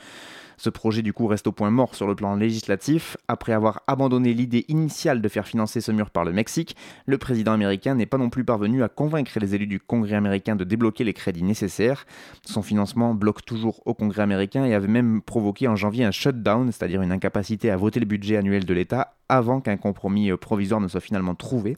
Ce 0.60 0.70
projet 0.70 1.02
du 1.02 1.14
coup 1.14 1.26
reste 1.26 1.48
au 1.48 1.54
point 1.54 1.72
mort 1.72 1.96
sur 1.96 2.06
le 2.06 2.16
plan 2.16 2.36
législatif. 2.36 3.16
Après 3.30 3.54
avoir 3.54 3.82
abandonné 3.88 4.34
l'idée 4.34 4.66
initiale 4.68 5.22
de 5.22 5.30
faire 5.30 5.48
financer 5.48 5.80
ce 5.80 5.94
mur 5.94 6.10
par 6.10 6.26
le 6.26 6.34
Mexique, 6.34 6.76
le 7.06 7.18
président 7.18 7.54
américain 7.54 7.96
n'est 7.96 8.06
pas 8.06 8.18
non 8.18 8.30
plus 8.30 8.44
parvenu 8.44 8.84
à 8.84 8.90
convaincre 8.90 9.40
les 9.40 9.56
élus 9.56 9.68
du 9.68 9.80
Congrès 9.80 10.18
américain 10.18 10.58
de 10.58 10.66
débloquer 10.66 11.06
les 11.06 11.14
crédits 11.14 11.44
nécessaires. 11.44 12.06
Son 12.46 12.62
financement 12.62 13.14
bloque 13.14 13.46
toujours 13.46 13.82
au 13.86 13.94
Congrès 13.94 14.22
américain 14.22 14.66
et 14.66 14.74
avait 14.74 14.90
même 14.90 15.22
provoqué 15.22 15.70
en 15.70 15.78
janvier 15.78 16.04
un 16.04 16.12
shutdown, 16.12 16.74
c'est-à-dire 16.74 17.02
une 17.02 17.14
incapacité 17.14 17.72
à 17.72 17.78
voter 17.78 18.02
le 18.02 18.06
budget 18.06 18.36
annuel 18.36 18.66
de 18.66 18.74
l'État 18.74 19.14
avant 19.30 19.62
qu'un 19.62 19.78
compromis 19.78 20.32
euh, 20.32 20.38
provisoire 20.38 20.82
ne 20.82 20.88
soit 20.88 21.00
finalement 21.00 21.36
trouvé. 21.36 21.78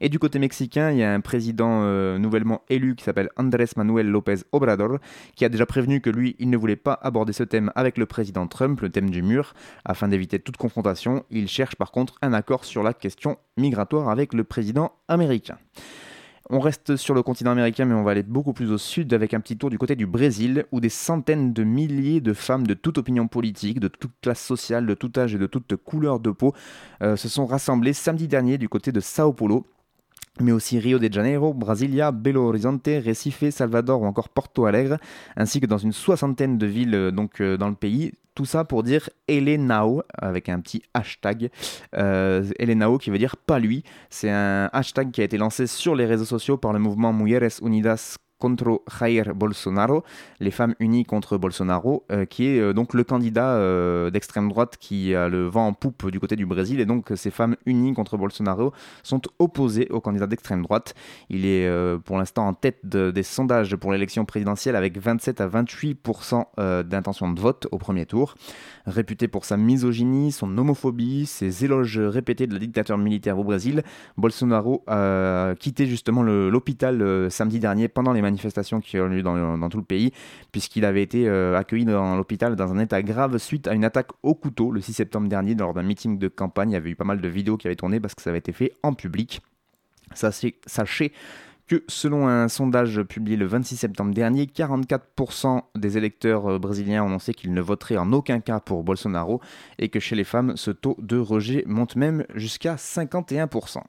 Et 0.00 0.08
du 0.08 0.18
côté 0.18 0.38
mexicain, 0.38 0.90
il 0.90 0.98
y 0.98 1.02
a 1.02 1.12
un 1.12 1.20
président 1.20 1.82
euh, 1.82 2.18
nouvellement 2.18 2.62
élu 2.70 2.94
qui 2.96 3.04
s'appelle 3.04 3.28
Andrés 3.36 3.66
Manuel 3.76 4.08
López 4.08 4.36
Obrador, 4.52 4.98
qui 5.36 5.44
a 5.44 5.48
déjà 5.48 5.66
prévenu 5.66 6.00
que 6.00 6.10
lui, 6.10 6.36
il 6.38 6.48
ne 6.48 6.56
voulait 6.56 6.76
pas 6.76 6.98
aborder 7.02 7.32
ce 7.32 7.42
thème 7.42 7.70
avec 7.74 7.98
le 7.98 8.06
président 8.06 8.46
Trump, 8.46 8.80
le 8.80 8.90
thème 8.90 9.10
du 9.10 9.22
mur, 9.22 9.54
afin 9.84 10.08
d'éviter 10.08 10.38
toute 10.38 10.56
confrontation. 10.56 11.24
Il 11.30 11.48
cherche 11.48 11.76
par 11.76 11.90
contre 11.90 12.14
un 12.22 12.32
accord 12.32 12.64
sur 12.64 12.82
la 12.82 12.94
question 12.94 13.36
migratoire 13.56 14.08
avec 14.08 14.32
le 14.32 14.44
président 14.44 14.92
américain. 15.08 15.58
On 16.50 16.60
reste 16.60 16.96
sur 16.96 17.14
le 17.14 17.22
continent 17.22 17.52
américain, 17.52 17.84
mais 17.84 17.94
on 17.94 18.02
va 18.02 18.10
aller 18.10 18.22
beaucoup 18.22 18.52
plus 18.52 18.70
au 18.70 18.78
sud 18.78 19.12
avec 19.14 19.32
un 19.32 19.40
petit 19.40 19.56
tour 19.56 19.70
du 19.70 19.78
côté 19.78 19.96
du 19.96 20.06
Brésil, 20.06 20.66
où 20.72 20.80
des 20.80 20.88
centaines 20.88 21.52
de 21.52 21.64
milliers 21.64 22.20
de 22.20 22.32
femmes 22.32 22.66
de 22.66 22.74
toute 22.74 22.98
opinion 22.98 23.28
politique, 23.28 23.80
de 23.80 23.88
toute 23.88 24.12
classe 24.20 24.42
sociale, 24.42 24.86
de 24.86 24.94
tout 24.94 25.12
âge 25.16 25.34
et 25.34 25.38
de 25.38 25.46
toute 25.46 25.76
couleur 25.76 26.20
de 26.20 26.30
peau 26.30 26.52
euh, 27.02 27.16
se 27.16 27.28
sont 27.28 27.46
rassemblées 27.46 27.92
samedi 27.92 28.28
dernier 28.28 28.58
du 28.58 28.68
côté 28.68 28.92
de 28.92 29.00
Sao 29.00 29.32
Paulo 29.32 29.66
mais 30.40 30.52
aussi 30.52 30.78
Rio 30.78 30.98
de 30.98 31.12
Janeiro, 31.12 31.52
Brasilia, 31.52 32.10
Belo 32.10 32.48
Horizonte, 32.48 32.86
Recife, 32.86 33.50
Salvador 33.50 34.02
ou 34.02 34.06
encore 34.06 34.28
Porto 34.28 34.64
Alegre, 34.64 34.96
ainsi 35.36 35.60
que 35.60 35.66
dans 35.66 35.78
une 35.78 35.92
soixantaine 35.92 36.58
de 36.58 36.66
villes 36.66 36.94
euh, 36.94 37.10
donc, 37.10 37.40
euh, 37.40 37.56
dans 37.56 37.68
le 37.68 37.74
pays. 37.74 38.12
Tout 38.34 38.46
ça 38.46 38.64
pour 38.64 38.82
dire 38.82 39.10
Elenao, 39.28 40.02
avec 40.16 40.48
un 40.48 40.60
petit 40.60 40.82
hashtag. 40.94 41.50
Euh, 41.94 42.44
Elenao 42.58 42.96
qui 42.96 43.10
veut 43.10 43.18
dire 43.18 43.36
pas 43.36 43.58
lui. 43.58 43.84
C'est 44.08 44.30
un 44.30 44.70
hashtag 44.72 45.10
qui 45.10 45.20
a 45.20 45.24
été 45.24 45.36
lancé 45.36 45.66
sur 45.66 45.94
les 45.94 46.06
réseaux 46.06 46.24
sociaux 46.24 46.56
par 46.56 46.72
le 46.72 46.78
mouvement 46.78 47.12
Mujeres 47.12 47.62
Unidas 47.62 48.16
contre 48.42 48.82
Jair 48.98 49.36
Bolsonaro, 49.36 50.02
les 50.40 50.50
femmes 50.50 50.74
unies 50.80 51.04
contre 51.04 51.38
Bolsonaro, 51.38 52.04
euh, 52.10 52.24
qui 52.24 52.48
est 52.48 52.58
euh, 52.58 52.72
donc 52.72 52.92
le 52.92 53.04
candidat 53.04 53.54
euh, 53.54 54.10
d'extrême 54.10 54.48
droite 54.48 54.78
qui 54.80 55.14
a 55.14 55.28
le 55.28 55.46
vent 55.46 55.68
en 55.68 55.72
poupe 55.72 56.10
du 56.10 56.18
côté 56.18 56.34
du 56.34 56.44
Brésil. 56.44 56.80
Et 56.80 56.84
donc 56.84 57.12
ces 57.14 57.30
femmes 57.30 57.54
unies 57.66 57.94
contre 57.94 58.16
Bolsonaro 58.16 58.72
sont 59.04 59.22
opposées 59.38 59.86
au 59.90 60.00
candidat 60.00 60.26
d'extrême 60.26 60.62
droite. 60.62 60.94
Il 61.30 61.46
est 61.46 61.70
pour 62.04 62.18
l'instant 62.18 62.48
en 62.48 62.52
tête 62.52 62.84
des 62.84 63.22
sondages 63.22 63.76
pour 63.76 63.92
l'élection 63.92 64.24
présidentielle 64.24 64.74
avec 64.74 64.98
27 64.98 65.40
à 65.40 65.46
28% 65.46 66.82
d'intention 66.84 67.30
de 67.30 67.38
vote 67.38 67.68
au 67.70 67.78
premier 67.78 68.06
tour. 68.06 68.34
Réputé 68.86 69.28
pour 69.28 69.44
sa 69.44 69.56
misogynie, 69.56 70.32
son 70.32 70.58
homophobie, 70.58 71.26
ses 71.26 71.64
éloges 71.64 72.00
répétés 72.00 72.48
de 72.48 72.54
la 72.54 72.58
dictature 72.58 72.98
militaire 72.98 73.38
au 73.38 73.44
Brésil, 73.44 73.84
Bolsonaro 74.16 74.82
a 74.88 75.54
quitté 75.60 75.86
justement 75.86 76.22
l'hôpital 76.24 77.30
samedi 77.30 77.60
dernier 77.60 77.86
pendant 77.86 78.12
les 78.12 78.22
manifestations 78.22 78.31
manifestations 78.32 78.80
qui 78.80 78.98
ont 78.98 79.06
lieu 79.06 79.22
dans, 79.22 79.68
tout 79.68 79.78
le 79.78 79.84
pays, 79.84 80.12
puisqu'il 80.50 80.84
avait 80.84 81.02
été 81.02 81.28
accueilli 81.28 81.84
dans 81.84 82.16
l'hôpital 82.16 82.56
dans 82.56 82.72
un 82.72 82.78
état 82.78 83.02
grave 83.02 83.38
suite 83.38 83.68
à 83.68 83.74
une 83.74 83.84
attaque 83.84 84.10
au 84.22 84.34
couteau 84.34 84.70
le 84.70 84.80
6 84.80 84.94
septembre 84.94 85.28
dernier 85.28 85.54
lors 85.54 85.74
d'un 85.74 85.82
meeting 85.82 86.18
de 86.18 86.28
campagne. 86.28 86.70
Il 86.70 86.74
y 86.74 86.76
avait 86.76 86.90
eu 86.90 86.96
pas 86.96 87.04
mal 87.04 87.20
de 87.20 87.28
vidéos 87.28 87.56
qui 87.56 87.66
avaient 87.66 87.76
tourné 87.76 88.00
parce 88.00 88.14
que 88.14 88.22
ça 88.22 88.30
avait 88.30 88.40
été 88.40 88.52
fait 88.52 88.72
en 88.82 88.94
public. 88.94 89.42
Sachez 90.14 91.12
que 91.66 91.84
selon 91.88 92.28
un 92.28 92.48
sondage 92.48 93.02
publié 93.02 93.36
le 93.36 93.46
26 93.46 93.76
septembre 93.76 94.12
dernier, 94.12 94.46
44% 94.46 95.62
des 95.76 95.96
électeurs 95.96 96.46
euh, 96.46 96.58
brésiliens 96.58 97.04
ont 97.04 97.06
annoncé 97.06 97.34
qu'ils 97.34 97.54
ne 97.54 97.60
voteraient 97.60 97.96
en 97.96 98.12
aucun 98.12 98.40
cas 98.40 98.60
pour 98.60 98.82
Bolsonaro 98.82 99.40
et 99.78 99.88
que 99.88 100.00
chez 100.00 100.16
les 100.16 100.24
femmes, 100.24 100.56
ce 100.56 100.70
taux 100.70 100.96
de 100.98 101.18
rejet 101.18 101.64
monte 101.66 101.96
même 101.96 102.24
jusqu'à 102.34 102.74
51%. 102.74 103.82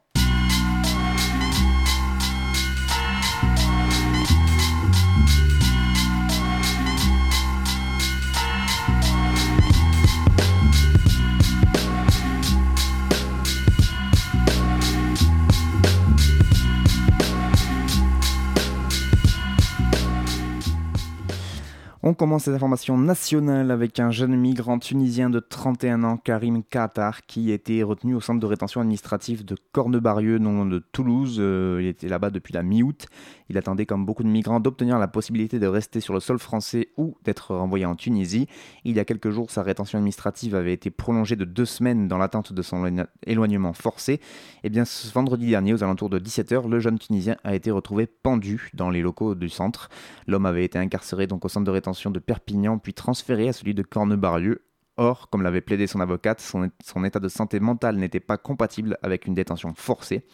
On 22.06 22.12
commence 22.12 22.42
ces 22.42 22.52
informations 22.52 22.98
nationales 22.98 23.70
avec 23.70 23.98
un 23.98 24.10
jeune 24.10 24.36
migrant 24.36 24.78
tunisien 24.78 25.30
de 25.30 25.40
31 25.40 26.04
ans, 26.04 26.18
Karim 26.18 26.62
Qatar, 26.62 27.24
qui 27.24 27.50
était 27.50 27.82
retenu 27.82 28.14
au 28.14 28.20
centre 28.20 28.40
de 28.40 28.44
rétention 28.44 28.82
administrative 28.82 29.42
de 29.42 29.56
Cornebarieux, 29.72 30.36
non 30.36 30.66
de 30.66 30.80
Toulouse. 30.80 31.38
Euh, 31.38 31.78
il 31.80 31.86
était 31.86 32.08
là-bas 32.08 32.28
depuis 32.28 32.52
la 32.52 32.62
mi-août. 32.62 33.06
Il 33.48 33.56
attendait, 33.56 33.86
comme 33.86 34.04
beaucoup 34.04 34.22
de 34.22 34.28
migrants, 34.28 34.60
d'obtenir 34.60 34.98
la 34.98 35.08
possibilité 35.08 35.58
de 35.58 35.66
rester 35.66 36.00
sur 36.00 36.12
le 36.12 36.20
sol 36.20 36.38
français 36.38 36.88
ou 36.98 37.16
d'être 37.24 37.54
renvoyé 37.54 37.86
en 37.86 37.96
Tunisie. 37.96 38.48
Il 38.84 38.96
y 38.96 39.00
a 39.00 39.06
quelques 39.06 39.30
jours, 39.30 39.50
sa 39.50 39.62
rétention 39.62 39.96
administrative 39.96 40.54
avait 40.54 40.74
été 40.74 40.90
prolongée 40.90 41.36
de 41.36 41.46
deux 41.46 41.64
semaines 41.64 42.06
dans 42.06 42.18
l'attente 42.18 42.52
de 42.52 42.60
son 42.60 43.06
éloignement 43.26 43.72
forcé. 43.72 44.12
Et 44.12 44.20
eh 44.64 44.68
bien, 44.68 44.84
ce 44.84 45.10
vendredi 45.10 45.46
dernier, 45.46 45.72
aux 45.72 45.82
alentours 45.82 46.10
de 46.10 46.18
17h, 46.18 46.68
le 46.68 46.80
jeune 46.80 46.98
Tunisien 46.98 47.36
a 47.44 47.54
été 47.54 47.70
retrouvé 47.70 48.06
pendu 48.06 48.68
dans 48.74 48.90
les 48.90 49.00
locaux 49.00 49.34
du 49.34 49.48
centre. 49.48 49.88
L'homme 50.26 50.44
avait 50.44 50.66
été 50.66 50.78
incarcéré 50.78 51.26
donc 51.26 51.46
au 51.46 51.48
centre 51.48 51.64
de 51.64 51.70
rétention 51.70 51.93
de 51.94 52.18
Perpignan 52.18 52.78
puis 52.78 52.94
transféré 52.94 53.48
à 53.48 53.52
celui 53.52 53.74
de 53.74 53.82
Cornebarieux. 53.82 54.62
Or, 54.96 55.28
comme 55.28 55.42
l'avait 55.42 55.60
plaidé 55.60 55.88
son 55.88 55.98
avocate, 55.98 56.40
son, 56.40 57.04
état 57.04 57.18
de 57.18 57.28
santé 57.28 57.58
mentale 57.58 57.96
n'était 57.96 58.20
pas 58.20 58.36
compatible 58.36 58.96
avec 59.02 59.26
une 59.26 59.34
détention 59.34 59.74
forcée. 59.74 60.24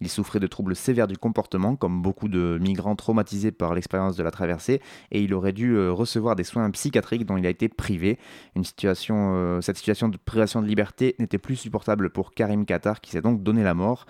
Il 0.00 0.08
souffrait 0.08 0.40
de 0.40 0.48
troubles 0.48 0.74
sévères 0.74 1.06
du 1.06 1.16
comportement, 1.16 1.76
comme 1.76 2.02
beaucoup 2.02 2.26
de 2.26 2.58
migrants 2.60 2.96
traumatisés 2.96 3.52
par 3.52 3.74
l'expérience 3.74 4.16
de 4.16 4.24
la 4.24 4.32
traversée, 4.32 4.82
et 5.12 5.22
il 5.22 5.32
aurait 5.34 5.52
dû 5.52 5.76
euh, 5.76 5.92
recevoir 5.92 6.34
des 6.34 6.42
soins 6.42 6.68
psychiatriques 6.72 7.26
dont 7.26 7.36
il 7.36 7.46
a 7.46 7.50
été 7.50 7.68
privé. 7.68 8.18
Euh, 8.56 9.60
cette 9.60 9.76
situation 9.76 10.08
de 10.08 10.16
privation 10.16 10.62
de 10.62 10.66
liberté 10.66 11.14
n'était 11.20 11.38
plus 11.38 11.54
supportable 11.54 12.10
pour 12.10 12.34
Karim 12.34 12.66
Qatar, 12.66 13.00
qui 13.00 13.12
s'est 13.12 13.22
donc 13.22 13.44
donné 13.44 13.62
la 13.62 13.74
mort. 13.74 14.04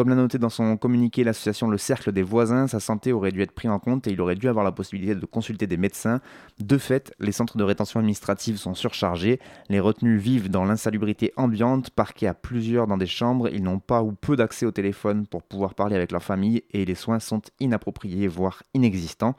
Comme 0.00 0.08
l'a 0.08 0.14
noté 0.14 0.38
dans 0.38 0.48
son 0.48 0.78
communiqué 0.78 1.24
l'association 1.24 1.68
Le 1.68 1.76
Cercle 1.76 2.10
des 2.10 2.22
Voisins, 2.22 2.66
sa 2.66 2.80
santé 2.80 3.12
aurait 3.12 3.32
dû 3.32 3.42
être 3.42 3.52
prise 3.52 3.70
en 3.70 3.78
compte 3.78 4.06
et 4.06 4.12
il 4.12 4.20
aurait 4.22 4.34
dû 4.34 4.48
avoir 4.48 4.64
la 4.64 4.72
possibilité 4.72 5.14
de 5.14 5.26
consulter 5.26 5.66
des 5.66 5.76
médecins. 5.76 6.22
De 6.58 6.78
fait, 6.78 7.12
les 7.20 7.32
centres 7.32 7.58
de 7.58 7.64
rétention 7.64 8.00
administrative 8.00 8.56
sont 8.56 8.72
surchargés, 8.72 9.40
les 9.68 9.78
retenus 9.78 10.18
vivent 10.18 10.48
dans 10.48 10.64
l'insalubrité 10.64 11.34
ambiante, 11.36 11.90
parqués 11.90 12.28
à 12.28 12.32
plusieurs 12.32 12.86
dans 12.86 12.96
des 12.96 13.04
chambres, 13.04 13.50
ils 13.50 13.62
n'ont 13.62 13.78
pas 13.78 14.02
ou 14.02 14.12
peu 14.12 14.36
d'accès 14.36 14.64
au 14.64 14.70
téléphone 14.70 15.26
pour 15.26 15.42
pouvoir 15.42 15.74
parler 15.74 15.96
avec 15.96 16.12
leur 16.12 16.22
famille 16.22 16.62
et 16.70 16.86
les 16.86 16.94
soins 16.94 17.20
sont 17.20 17.42
inappropriés, 17.60 18.26
voire 18.26 18.62
inexistants. 18.72 19.36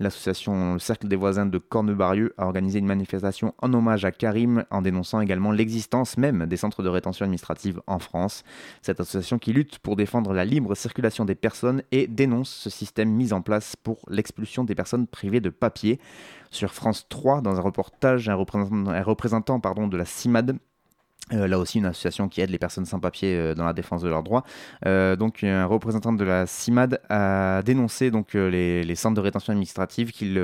L'association 0.00 0.74
Le 0.74 0.78
Cercle 0.78 1.08
des 1.08 1.16
voisins 1.16 1.46
de 1.46 1.58
Cornebarieux 1.58 2.32
a 2.38 2.46
organisé 2.46 2.78
une 2.78 2.86
manifestation 2.86 3.52
en 3.60 3.74
hommage 3.74 4.04
à 4.04 4.12
Karim 4.12 4.64
en 4.70 4.80
dénonçant 4.80 5.20
également 5.20 5.50
l'existence 5.50 6.16
même 6.16 6.46
des 6.46 6.56
centres 6.56 6.84
de 6.84 6.88
rétention 6.88 7.24
administrative 7.24 7.80
en 7.88 7.98
France. 7.98 8.44
Cette 8.80 9.00
association 9.00 9.38
qui 9.38 9.52
lutte 9.52 9.80
pour 9.80 9.96
défendre 9.96 10.32
la 10.32 10.44
libre 10.44 10.76
circulation 10.76 11.24
des 11.24 11.34
personnes 11.34 11.82
et 11.90 12.06
dénonce 12.06 12.50
ce 12.50 12.70
système 12.70 13.10
mis 13.10 13.32
en 13.32 13.42
place 13.42 13.74
pour 13.74 14.04
l'expulsion 14.08 14.62
des 14.62 14.76
personnes 14.76 15.08
privées 15.08 15.40
de 15.40 15.50
papier. 15.50 15.98
Sur 16.50 16.72
France 16.72 17.06
3, 17.08 17.40
dans 17.40 17.56
un 17.56 17.60
reportage, 17.60 18.28
un 18.28 18.34
représentant, 18.34 19.58
de 19.58 19.96
la 19.96 20.04
CIMAD 20.04 20.58
euh, 21.32 21.46
là 21.46 21.58
aussi, 21.58 21.78
une 21.78 21.86
association 21.86 22.28
qui 22.28 22.40
aide 22.40 22.50
les 22.50 22.58
personnes 22.58 22.86
sans 22.86 23.00
papier 23.00 23.34
euh, 23.34 23.54
dans 23.54 23.64
la 23.64 23.72
défense 23.72 24.02
de 24.02 24.08
leurs 24.08 24.22
droits. 24.22 24.44
Euh, 24.86 25.16
donc, 25.16 25.44
un 25.44 25.66
représentant 25.66 26.12
de 26.12 26.24
la 26.24 26.46
CIMAD 26.46 27.00
a 27.10 27.62
dénoncé 27.62 28.10
les 28.10 28.94
centres 28.94 29.16
de 29.16 29.20
rétention 29.20 29.52
administrative 29.52 30.12
qu'il 30.12 30.40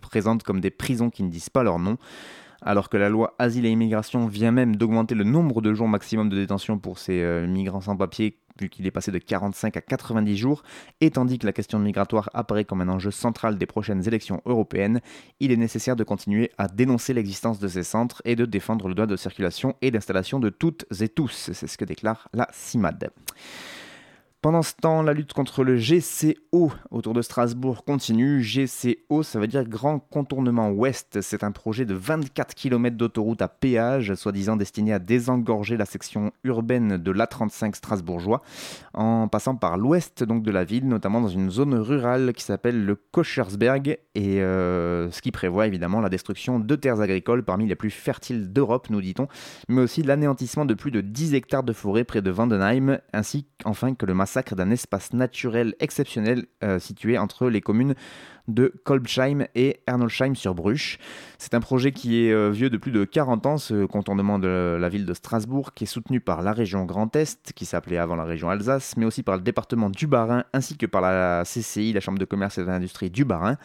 présente 0.00 0.42
comme 0.42 0.60
des 0.60 0.70
prisons 0.70 1.10
qui 1.10 1.22
ne 1.22 1.30
disent 1.30 1.50
pas 1.50 1.62
leur 1.62 1.78
nom 1.78 1.96
alors 2.64 2.88
que 2.88 2.96
la 2.96 3.08
loi 3.08 3.34
Asile 3.40 3.66
et 3.66 3.70
Immigration 3.70 4.28
vient 4.28 4.52
même 4.52 4.76
d'augmenter 4.76 5.16
le 5.16 5.24
nombre 5.24 5.60
de 5.62 5.74
jours 5.74 5.88
maximum 5.88 6.28
de 6.28 6.36
détention 6.36 6.78
pour 6.78 6.96
ces 6.96 7.44
migrants 7.48 7.80
sans 7.80 7.96
papier 7.96 8.38
vu 8.60 8.68
qu'il 8.68 8.86
est 8.86 8.90
passé 8.90 9.10
de 9.10 9.18
45 9.18 9.76
à 9.76 9.80
90 9.80 10.36
jours, 10.36 10.62
et 11.00 11.10
tandis 11.10 11.38
que 11.38 11.46
la 11.46 11.52
question 11.52 11.78
migratoire 11.78 12.30
apparaît 12.34 12.64
comme 12.64 12.80
un 12.80 12.88
enjeu 12.88 13.10
central 13.10 13.58
des 13.58 13.66
prochaines 13.66 14.06
élections 14.06 14.42
européennes, 14.46 15.00
il 15.40 15.52
est 15.52 15.56
nécessaire 15.56 15.96
de 15.96 16.04
continuer 16.04 16.50
à 16.58 16.68
dénoncer 16.68 17.14
l'existence 17.14 17.58
de 17.58 17.68
ces 17.68 17.82
centres 17.82 18.22
et 18.24 18.36
de 18.36 18.44
défendre 18.44 18.88
le 18.88 18.94
droit 18.94 19.06
de 19.06 19.16
circulation 19.16 19.74
et 19.82 19.90
d'installation 19.90 20.40
de 20.40 20.48
toutes 20.48 20.86
et 21.00 21.08
tous. 21.08 21.50
C'est 21.52 21.66
ce 21.66 21.78
que 21.78 21.84
déclare 21.84 22.28
la 22.32 22.48
CIMAD. 22.52 23.10
Pendant 24.42 24.62
ce 24.62 24.72
temps, 24.74 25.02
la 25.02 25.12
lutte 25.12 25.34
contre 25.34 25.62
le 25.62 25.76
GCO 25.76 26.72
autour 26.90 27.14
de 27.14 27.22
Strasbourg 27.22 27.84
continue. 27.84 28.42
GCO, 28.42 29.22
ça 29.22 29.38
veut 29.38 29.46
dire 29.46 29.62
Grand 29.62 30.00
Contournement 30.00 30.70
Ouest. 30.70 31.20
C'est 31.20 31.44
un 31.44 31.52
projet 31.52 31.84
de 31.84 31.94
24 31.94 32.56
km 32.56 32.96
d'autoroute 32.96 33.40
à 33.40 33.46
péage, 33.46 34.12
soi-disant 34.16 34.56
destiné 34.56 34.92
à 34.92 34.98
désengorger 34.98 35.76
la 35.76 35.84
section 35.84 36.32
urbaine 36.42 36.96
de 36.96 37.12
l'A35 37.12 37.76
strasbourgeois, 37.76 38.42
en 38.94 39.28
passant 39.28 39.54
par 39.54 39.78
l'ouest 39.78 40.24
donc 40.24 40.42
de 40.42 40.50
la 40.50 40.64
ville, 40.64 40.88
notamment 40.88 41.20
dans 41.20 41.28
une 41.28 41.48
zone 41.52 41.76
rurale 41.76 42.32
qui 42.32 42.42
s'appelle 42.42 42.84
le 42.84 42.96
Kochersberg, 42.96 44.00
et 44.16 44.42
euh, 44.42 45.08
ce 45.12 45.22
qui 45.22 45.30
prévoit 45.30 45.68
évidemment 45.68 46.00
la 46.00 46.08
destruction 46.08 46.58
de 46.58 46.74
terres 46.74 47.00
agricoles 47.00 47.44
parmi 47.44 47.68
les 47.68 47.76
plus 47.76 47.90
fertiles 47.90 48.52
d'Europe, 48.52 48.90
nous 48.90 49.02
dit-on, 49.02 49.28
mais 49.68 49.82
aussi 49.82 50.02
l'anéantissement 50.02 50.64
de 50.64 50.74
plus 50.74 50.90
de 50.90 51.00
10 51.00 51.34
hectares 51.34 51.62
de 51.62 51.72
forêt 51.72 52.02
près 52.02 52.22
de 52.22 52.30
Vandenheim, 52.32 52.98
ainsi 53.12 53.46
enfin 53.64 53.94
que 53.94 54.04
le 54.04 54.14
massacre 54.14 54.31
d'un 54.40 54.70
espace 54.70 55.12
naturel 55.12 55.74
exceptionnel 55.80 56.46
euh, 56.64 56.78
situé 56.78 57.18
entre 57.18 57.48
les 57.48 57.60
communes 57.60 57.94
de 58.48 58.72
Kolbsheim 58.84 59.46
et 59.54 59.80
Ernolsheim 59.86 60.34
sur 60.34 60.54
Bruche. 60.54 60.98
C'est 61.38 61.54
un 61.54 61.60
projet 61.60 61.92
qui 61.92 62.24
est 62.24 62.32
euh, 62.32 62.50
vieux 62.50 62.70
de 62.70 62.76
plus 62.76 62.90
de 62.90 63.04
40 63.04 63.46
ans, 63.46 63.58
ce 63.58 63.84
contournement 63.84 64.38
de 64.38 64.76
la 64.80 64.88
ville 64.88 65.06
de 65.06 65.14
Strasbourg, 65.14 65.74
qui 65.74 65.84
est 65.84 65.86
soutenu 65.86 66.20
par 66.20 66.42
la 66.42 66.52
région 66.52 66.84
Grand 66.84 67.14
Est, 67.14 67.52
qui 67.52 67.66
s'appelait 67.66 67.98
avant 67.98 68.16
la 68.16 68.24
région 68.24 68.50
Alsace, 68.50 68.96
mais 68.96 69.04
aussi 69.04 69.22
par 69.22 69.36
le 69.36 69.42
département 69.42 69.90
du 69.90 70.06
Bas-Rhin, 70.06 70.44
ainsi 70.52 70.76
que 70.76 70.86
par 70.86 71.02
la 71.02 71.44
CCI, 71.44 71.92
la 71.92 72.00
Chambre 72.00 72.18
de 72.18 72.24
commerce 72.24 72.58
et 72.58 72.64
d'industrie 72.64 73.10
du 73.10 73.24
Bas-Rhin. 73.24 73.56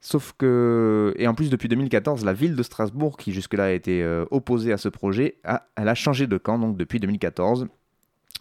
Sauf 0.00 0.34
que, 0.36 1.14
et 1.16 1.26
en 1.26 1.34
plus 1.34 1.48
depuis 1.48 1.68
2014, 1.68 2.26
la 2.26 2.34
ville 2.34 2.56
de 2.56 2.62
Strasbourg, 2.62 3.16
qui 3.16 3.32
jusque-là 3.32 3.64
a 3.64 3.70
été 3.70 4.02
euh, 4.02 4.26
opposée 4.30 4.70
à 4.70 4.76
ce 4.76 4.90
projet, 4.90 5.36
elle 5.76 5.88
a 5.88 5.94
changé 5.94 6.26
de 6.26 6.36
camp 6.36 6.58
donc 6.58 6.76
depuis 6.76 7.00
2014 7.00 7.68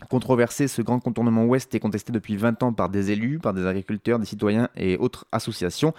Controversé, 0.10 0.68
ce 0.68 0.82
grand 0.82 1.00
contournement 1.00 1.46
ouest 1.46 1.74
est 1.76 1.80
contesté 1.80 2.12
depuis 2.12 2.36
20 2.36 2.64
ans 2.64 2.74
par 2.74 2.90
des 2.90 3.12
élus, 3.12 3.40
par 3.40 3.54
des 3.54 3.66
agriculteurs, 3.66 4.20
des 4.20 4.26
citoyens 4.26 4.70
et 4.76 4.98
autres 4.98 5.26
associations. 5.32 5.94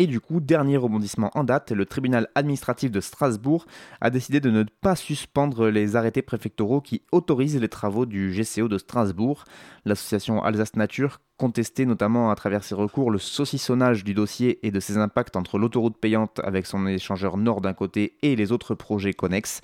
Et 0.00 0.06
du 0.06 0.18
coup, 0.18 0.40
dernier 0.40 0.78
rebondissement 0.78 1.30
en 1.34 1.44
date, 1.44 1.72
le 1.72 1.84
tribunal 1.84 2.30
administratif 2.34 2.90
de 2.90 3.02
Strasbourg 3.02 3.66
a 4.00 4.08
décidé 4.08 4.40
de 4.40 4.48
ne 4.48 4.62
pas 4.62 4.96
suspendre 4.96 5.68
les 5.68 5.94
arrêtés 5.94 6.22
préfectoraux 6.22 6.80
qui 6.80 7.02
autorisent 7.12 7.60
les 7.60 7.68
travaux 7.68 8.06
du 8.06 8.32
GCO 8.32 8.66
de 8.66 8.78
Strasbourg. 8.78 9.44
L'association 9.84 10.42
Alsace 10.42 10.74
Nature 10.74 11.20
contestait 11.36 11.84
notamment 11.84 12.30
à 12.30 12.34
travers 12.34 12.64
ses 12.64 12.74
recours 12.74 13.10
le 13.10 13.18
saucissonnage 13.18 14.02
du 14.02 14.14
dossier 14.14 14.66
et 14.66 14.70
de 14.70 14.80
ses 14.80 14.96
impacts 14.96 15.36
entre 15.36 15.58
l'autoroute 15.58 15.98
payante 15.98 16.40
avec 16.44 16.64
son 16.64 16.86
échangeur 16.86 17.36
nord 17.36 17.60
d'un 17.60 17.74
côté 17.74 18.16
et 18.22 18.36
les 18.36 18.52
autres 18.52 18.74
projets 18.74 19.12
connexes. 19.12 19.60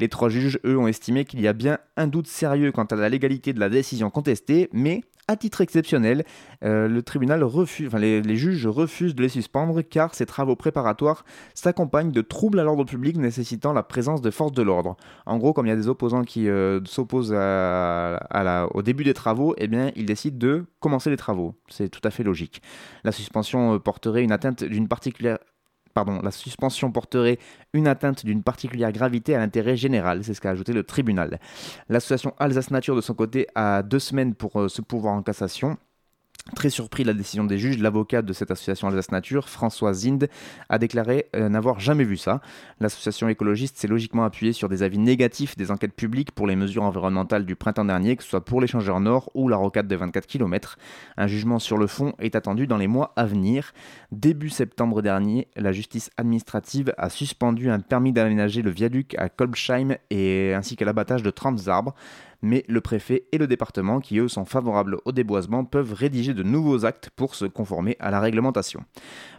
Les 0.00 0.10
trois 0.10 0.28
juges, 0.28 0.60
eux, 0.66 0.76
ont 0.76 0.86
estimé 0.86 1.24
qu'il 1.24 1.40
y 1.40 1.48
a 1.48 1.54
bien 1.54 1.78
un 1.96 2.08
doute 2.08 2.26
sérieux 2.26 2.72
quant 2.72 2.84
à 2.84 2.96
la 2.96 3.08
légalité 3.08 3.54
de 3.54 3.60
la 3.60 3.70
décision 3.70 4.10
contestée, 4.10 4.68
mais 4.74 5.00
à 5.28 5.36
titre 5.36 5.60
exceptionnel, 5.60 6.24
euh, 6.64 6.88
le 6.88 7.02
tribunal 7.02 7.44
refuse, 7.44 7.92
les, 7.94 8.36
juges 8.36 8.66
refusent 8.66 9.14
de 9.14 9.22
les 9.22 9.28
suspendre 9.28 9.82
car 9.82 10.14
ces 10.14 10.24
travaux 10.24 10.56
préparatoires 10.56 11.24
s'accompagnent 11.54 12.10
de 12.10 12.22
troubles 12.22 12.58
à 12.58 12.64
l'ordre 12.64 12.84
public 12.84 13.18
nécessitant 13.18 13.74
la 13.74 13.82
présence 13.82 14.22
de 14.22 14.30
forces 14.30 14.52
de 14.52 14.62
l'ordre. 14.62 14.96
En 15.26 15.36
gros, 15.36 15.52
comme 15.52 15.66
il 15.66 15.68
y 15.68 15.72
a 15.72 15.76
des 15.76 15.88
opposants 15.88 16.24
qui 16.24 16.48
euh, 16.48 16.80
s'opposent 16.86 17.32
au 17.32 18.82
début 18.82 19.04
des 19.04 19.14
travaux, 19.14 19.54
eh 19.58 19.68
bien, 19.68 19.92
ils 19.94 20.06
décident 20.06 20.38
de 20.38 20.64
commencer 20.80 21.10
les 21.10 21.16
travaux. 21.16 21.54
C'est 21.68 21.90
tout 21.90 22.00
à 22.04 22.10
fait 22.10 22.22
logique. 22.22 22.62
La 23.04 23.12
suspension 23.12 23.74
euh, 23.74 23.78
porterait 23.78 24.24
une 24.24 24.32
atteinte 24.32 24.64
d'une 24.64 24.88
particulière 24.88 25.38
La 26.22 26.30
suspension 26.30 26.90
porterait 26.92 27.38
une 27.72 27.86
atteinte 27.86 28.24
d'une 28.24 28.42
particulière 28.42 28.92
gravité 28.92 29.34
à 29.34 29.38
l'intérêt 29.38 29.76
général, 29.76 30.24
c'est 30.24 30.34
ce 30.34 30.40
qu'a 30.40 30.50
ajouté 30.50 30.72
le 30.72 30.82
tribunal. 30.82 31.38
L'association 31.88 32.34
Alsace 32.38 32.70
Nature 32.70 32.96
de 32.96 33.00
son 33.00 33.14
côté 33.14 33.46
a 33.54 33.82
deux 33.82 33.98
semaines 33.98 34.34
pour 34.34 34.52
se 34.70 34.80
euh, 34.80 34.84
pouvoir 34.84 35.14
en 35.14 35.22
cassation. 35.22 35.76
Très 36.56 36.70
surpris 36.70 37.02
de 37.02 37.08
la 37.08 37.14
décision 37.14 37.44
des 37.44 37.58
juges, 37.58 37.78
l'avocat 37.78 38.22
de 38.22 38.32
cette 38.32 38.50
association 38.50 38.88
Alsace 38.88 39.12
Nature, 39.12 39.50
François 39.50 39.92
Zind, 39.92 40.28
a 40.70 40.78
déclaré 40.78 41.26
euh, 41.36 41.50
n'avoir 41.50 41.78
jamais 41.78 42.04
vu 42.04 42.16
ça. 42.16 42.40
L'association 42.80 43.28
écologiste 43.28 43.76
s'est 43.76 43.86
logiquement 43.86 44.24
appuyée 44.24 44.54
sur 44.54 44.70
des 44.70 44.82
avis 44.82 44.98
négatifs 44.98 45.56
des 45.58 45.70
enquêtes 45.70 45.92
publiques 45.92 46.32
pour 46.32 46.46
les 46.46 46.56
mesures 46.56 46.84
environnementales 46.84 47.44
du 47.44 47.54
printemps 47.54 47.84
dernier, 47.84 48.16
que 48.16 48.22
ce 48.22 48.30
soit 48.30 48.44
pour 48.44 48.62
l'échangeur 48.62 48.98
nord 48.98 49.30
ou 49.34 49.48
la 49.48 49.58
rocade 49.58 49.88
de 49.88 49.94
24 49.94 50.26
km. 50.26 50.78
Un 51.18 51.26
jugement 51.26 51.58
sur 51.58 51.76
le 51.76 51.86
fond 51.86 52.14
est 52.18 52.34
attendu 52.34 52.66
dans 52.66 52.78
les 52.78 52.88
mois 52.88 53.12
à 53.16 53.26
venir. 53.26 53.72
Début 54.10 54.50
septembre 54.50 55.02
dernier, 55.02 55.48
la 55.54 55.72
justice 55.72 56.10
administrative 56.16 56.94
a 56.96 57.10
suspendu 57.10 57.68
un 57.68 57.78
permis 57.78 58.12
d'aménager 58.12 58.62
le 58.62 58.70
viaduc 58.70 59.14
à 59.18 59.28
Kolbsheim 59.28 59.96
et 60.08 60.54
ainsi 60.54 60.76
qu'à 60.76 60.86
l'abattage 60.86 61.22
de 61.22 61.30
30 61.30 61.68
arbres 61.68 61.94
mais 62.42 62.64
le 62.68 62.80
préfet 62.80 63.24
et 63.32 63.38
le 63.38 63.46
département, 63.46 64.00
qui 64.00 64.18
eux 64.18 64.28
sont 64.28 64.44
favorables 64.44 64.98
au 65.04 65.12
déboisement, 65.12 65.64
peuvent 65.64 65.92
rédiger 65.92 66.34
de 66.34 66.42
nouveaux 66.42 66.84
actes 66.84 67.10
pour 67.14 67.34
se 67.34 67.44
conformer 67.44 67.96
à 68.00 68.10
la 68.10 68.20
réglementation. 68.20 68.84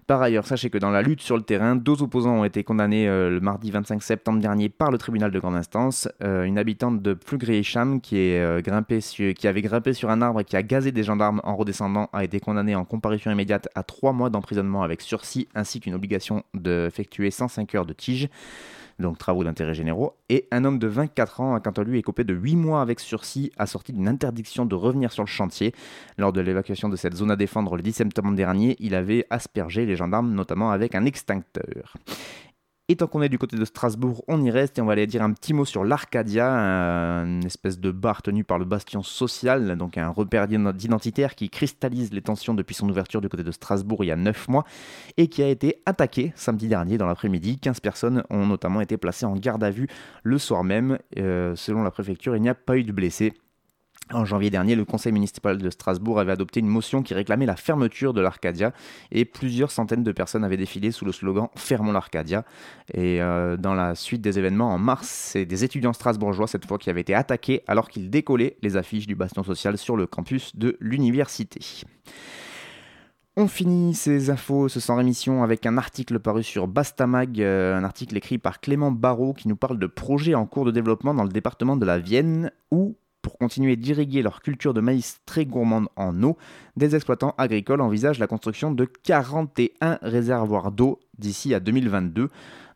Par 0.07 0.21
ailleurs, 0.21 0.47
sachez 0.47 0.69
que 0.69 0.77
dans 0.77 0.89
la 0.89 1.01
lutte 1.01 1.21
sur 1.21 1.37
le 1.37 1.43
terrain, 1.43 1.75
deux 1.75 2.01
opposants 2.01 2.39
ont 2.39 2.43
été 2.43 2.63
condamnés 2.63 3.07
euh, 3.07 3.29
le 3.29 3.39
mardi 3.39 3.71
25 3.71 4.01
septembre 4.01 4.39
dernier 4.39 4.69
par 4.69 4.91
le 4.91 4.97
tribunal 4.97 5.31
de 5.31 5.39
grande 5.39 5.55
instance. 5.55 6.09
Euh, 6.23 6.43
une 6.43 6.57
habitante 6.57 7.01
de 7.01 7.13
Plugriecham 7.13 8.01
qui, 8.01 8.17
euh, 8.17 8.61
qui 8.61 9.47
avait 9.47 9.61
grimpé 9.61 9.93
sur 9.93 10.09
un 10.09 10.21
arbre 10.21 10.41
et 10.41 10.43
qui 10.43 10.55
a 10.55 10.63
gazé 10.63 10.91
des 10.91 11.03
gendarmes 11.03 11.41
en 11.43 11.55
redescendant 11.55 12.09
a 12.13 12.23
été 12.23 12.39
condamnée 12.39 12.75
en 12.75 12.85
comparution 12.85 13.31
immédiate 13.31 13.69
à 13.75 13.83
trois 13.83 14.13
mois 14.13 14.29
d'emprisonnement 14.29 14.83
avec 14.83 15.01
sursis 15.01 15.47
ainsi 15.55 15.79
qu'une 15.79 15.93
obligation 15.93 16.43
d'effectuer 16.53 17.31
105 17.31 17.75
heures 17.75 17.85
de 17.85 17.93
tige 17.93 18.29
donc 18.99 19.17
travaux 19.17 19.43
d'intérêt 19.43 19.73
généraux, 19.73 20.15
et 20.29 20.47
un 20.51 20.65
homme 20.65 20.79
de 20.79 20.87
24 20.87 21.41
ans 21.41 21.55
a 21.55 21.59
quant 21.59 21.71
à 21.71 21.83
lui 21.83 21.99
écopé 21.99 22.23
de 22.23 22.33
8 22.33 22.55
mois 22.55 22.81
avec 22.81 22.99
sursis, 22.99 23.51
assorti 23.57 23.93
d'une 23.93 24.07
interdiction 24.07 24.65
de 24.65 24.75
revenir 24.75 25.11
sur 25.11 25.23
le 25.23 25.27
chantier. 25.27 25.73
Lors 26.17 26.33
de 26.33 26.41
l'évacuation 26.41 26.89
de 26.89 26.95
cette 26.95 27.15
zone 27.15 27.31
à 27.31 27.35
défendre 27.35 27.75
le 27.75 27.81
10 27.81 27.93
septembre 27.93 28.35
dernier, 28.35 28.75
il 28.79 28.95
avait 28.95 29.25
aspergé 29.29 29.85
les 29.85 29.95
gendarmes, 29.95 30.33
notamment 30.33 30.71
avec 30.71 30.95
un 30.95 31.05
extincteur. 31.05 31.95
Et 32.91 32.95
tant 32.95 33.05
qu'on 33.05 33.21
est 33.21 33.29
du 33.29 33.37
côté 33.37 33.55
de 33.55 33.65
Strasbourg, 33.65 34.23
on 34.27 34.41
y 34.41 34.49
reste 34.49 34.79
et 34.79 34.81
on 34.81 34.85
va 34.85 34.93
aller 34.93 35.05
dire 35.05 35.21
un 35.21 35.31
petit 35.31 35.53
mot 35.53 35.63
sur 35.63 35.83
l'Arcadia, 35.83 36.49
une 37.23 37.45
espèce 37.45 37.79
de 37.79 37.91
bar 37.91 38.23
tenu 38.23 38.43
par 38.43 38.57
le 38.57 38.65
Bastion 38.65 39.03
Social, 39.03 39.77
donc 39.77 39.99
un 39.99 40.09
repère 40.09 40.47
d'identitaire 40.47 41.35
qui 41.35 41.51
cristallise 41.51 42.11
les 42.11 42.23
tensions 42.23 42.55
depuis 42.55 42.73
son 42.73 42.89
ouverture 42.89 43.21
du 43.21 43.29
côté 43.29 43.43
de 43.43 43.51
Strasbourg 43.51 44.03
il 44.03 44.07
y 44.07 44.11
a 44.11 44.15
9 44.15 44.47
mois 44.47 44.63
et 45.17 45.27
qui 45.27 45.43
a 45.43 45.47
été 45.49 45.83
attaqué 45.85 46.33
samedi 46.35 46.67
dernier 46.67 46.97
dans 46.97 47.05
l'après-midi. 47.05 47.59
15 47.59 47.79
personnes 47.79 48.23
ont 48.31 48.47
notamment 48.47 48.81
été 48.81 48.97
placées 48.97 49.27
en 49.27 49.35
garde 49.35 49.63
à 49.63 49.69
vue 49.69 49.87
le 50.23 50.39
soir 50.39 50.63
même. 50.63 50.97
Euh, 51.19 51.55
selon 51.55 51.83
la 51.83 51.91
préfecture, 51.91 52.35
il 52.35 52.41
n'y 52.41 52.49
a 52.49 52.55
pas 52.55 52.75
eu 52.75 52.83
de 52.83 52.91
blessés. 52.91 53.35
En 54.11 54.25
janvier 54.25 54.49
dernier, 54.49 54.75
le 54.75 54.85
conseil 54.85 55.11
municipal 55.11 55.59
de 55.59 55.69
Strasbourg 55.69 56.19
avait 56.19 56.31
adopté 56.31 56.59
une 56.59 56.67
motion 56.67 57.03
qui 57.03 57.13
réclamait 57.13 57.45
la 57.45 57.55
fermeture 57.55 58.11
de 58.11 58.21
l'Arcadia 58.21 58.73
et 59.11 59.23
plusieurs 59.23 59.69
centaines 59.69 60.03
de 60.03 60.11
personnes 60.11 60.43
avaient 60.43 60.57
défilé 60.57 60.91
sous 60.91 61.05
le 61.05 61.11
slogan 61.11 61.47
Fermons 61.55 61.91
l'Arcadia. 61.91 62.43
Et 62.91 63.21
euh, 63.21 63.55
dans 63.55 63.75
la 63.75 63.93
suite 63.93 64.21
des 64.21 64.39
événements, 64.39 64.73
en 64.73 64.79
mars, 64.79 65.07
c'est 65.07 65.45
des 65.45 65.63
étudiants 65.63 65.93
strasbourgeois 65.93 66.47
cette 66.47 66.65
fois 66.65 66.79
qui 66.79 66.89
avaient 66.89 67.01
été 67.01 67.13
attaqués 67.13 67.61
alors 67.67 67.87
qu'ils 67.87 68.09
décollaient 68.09 68.57
les 68.63 68.77
affiches 68.77 69.05
du 69.05 69.15
bastion 69.15 69.43
social 69.43 69.77
sur 69.77 69.95
le 69.95 70.07
campus 70.07 70.55
de 70.55 70.75
l'université. 70.79 71.59
On 73.37 73.47
finit 73.47 73.93
ces 73.93 74.31
infos, 74.31 74.69
ce 74.69 74.79
sans 74.79 74.95
rémission, 74.95 75.43
avec 75.43 75.65
un 75.65 75.77
article 75.77 76.19
paru 76.19 76.43
sur 76.43 76.67
Bastamag, 76.67 77.39
euh, 77.39 77.77
un 77.77 77.83
article 77.83 78.17
écrit 78.17 78.37
par 78.37 78.59
Clément 78.59 78.91
Barrault 78.91 79.33
qui 79.33 79.47
nous 79.47 79.55
parle 79.55 79.77
de 79.77 79.87
projets 79.87 80.35
en 80.35 80.45
cours 80.47 80.65
de 80.65 80.71
développement 80.71 81.13
dans 81.13 81.23
le 81.23 81.29
département 81.29 81.77
de 81.77 81.85
la 81.85 81.99
Vienne 81.99 82.51
où 82.71 82.97
pour 83.21 83.37
continuer 83.37 83.75
d'irriguer 83.75 84.21
leur 84.21 84.41
culture 84.41 84.73
de 84.73 84.81
maïs 84.81 85.19
très 85.25 85.45
gourmande 85.45 85.87
en 85.95 86.23
eau, 86.23 86.37
des 86.77 86.95
exploitants 86.95 87.35
agricoles 87.37 87.81
envisagent 87.81 88.19
la 88.19 88.27
construction 88.27 88.71
de 88.71 88.85
41 88.85 89.99
réservoirs 90.01 90.71
d'eau 90.71 90.99
d'ici 91.17 91.53
à 91.53 91.59
2022 91.59 92.29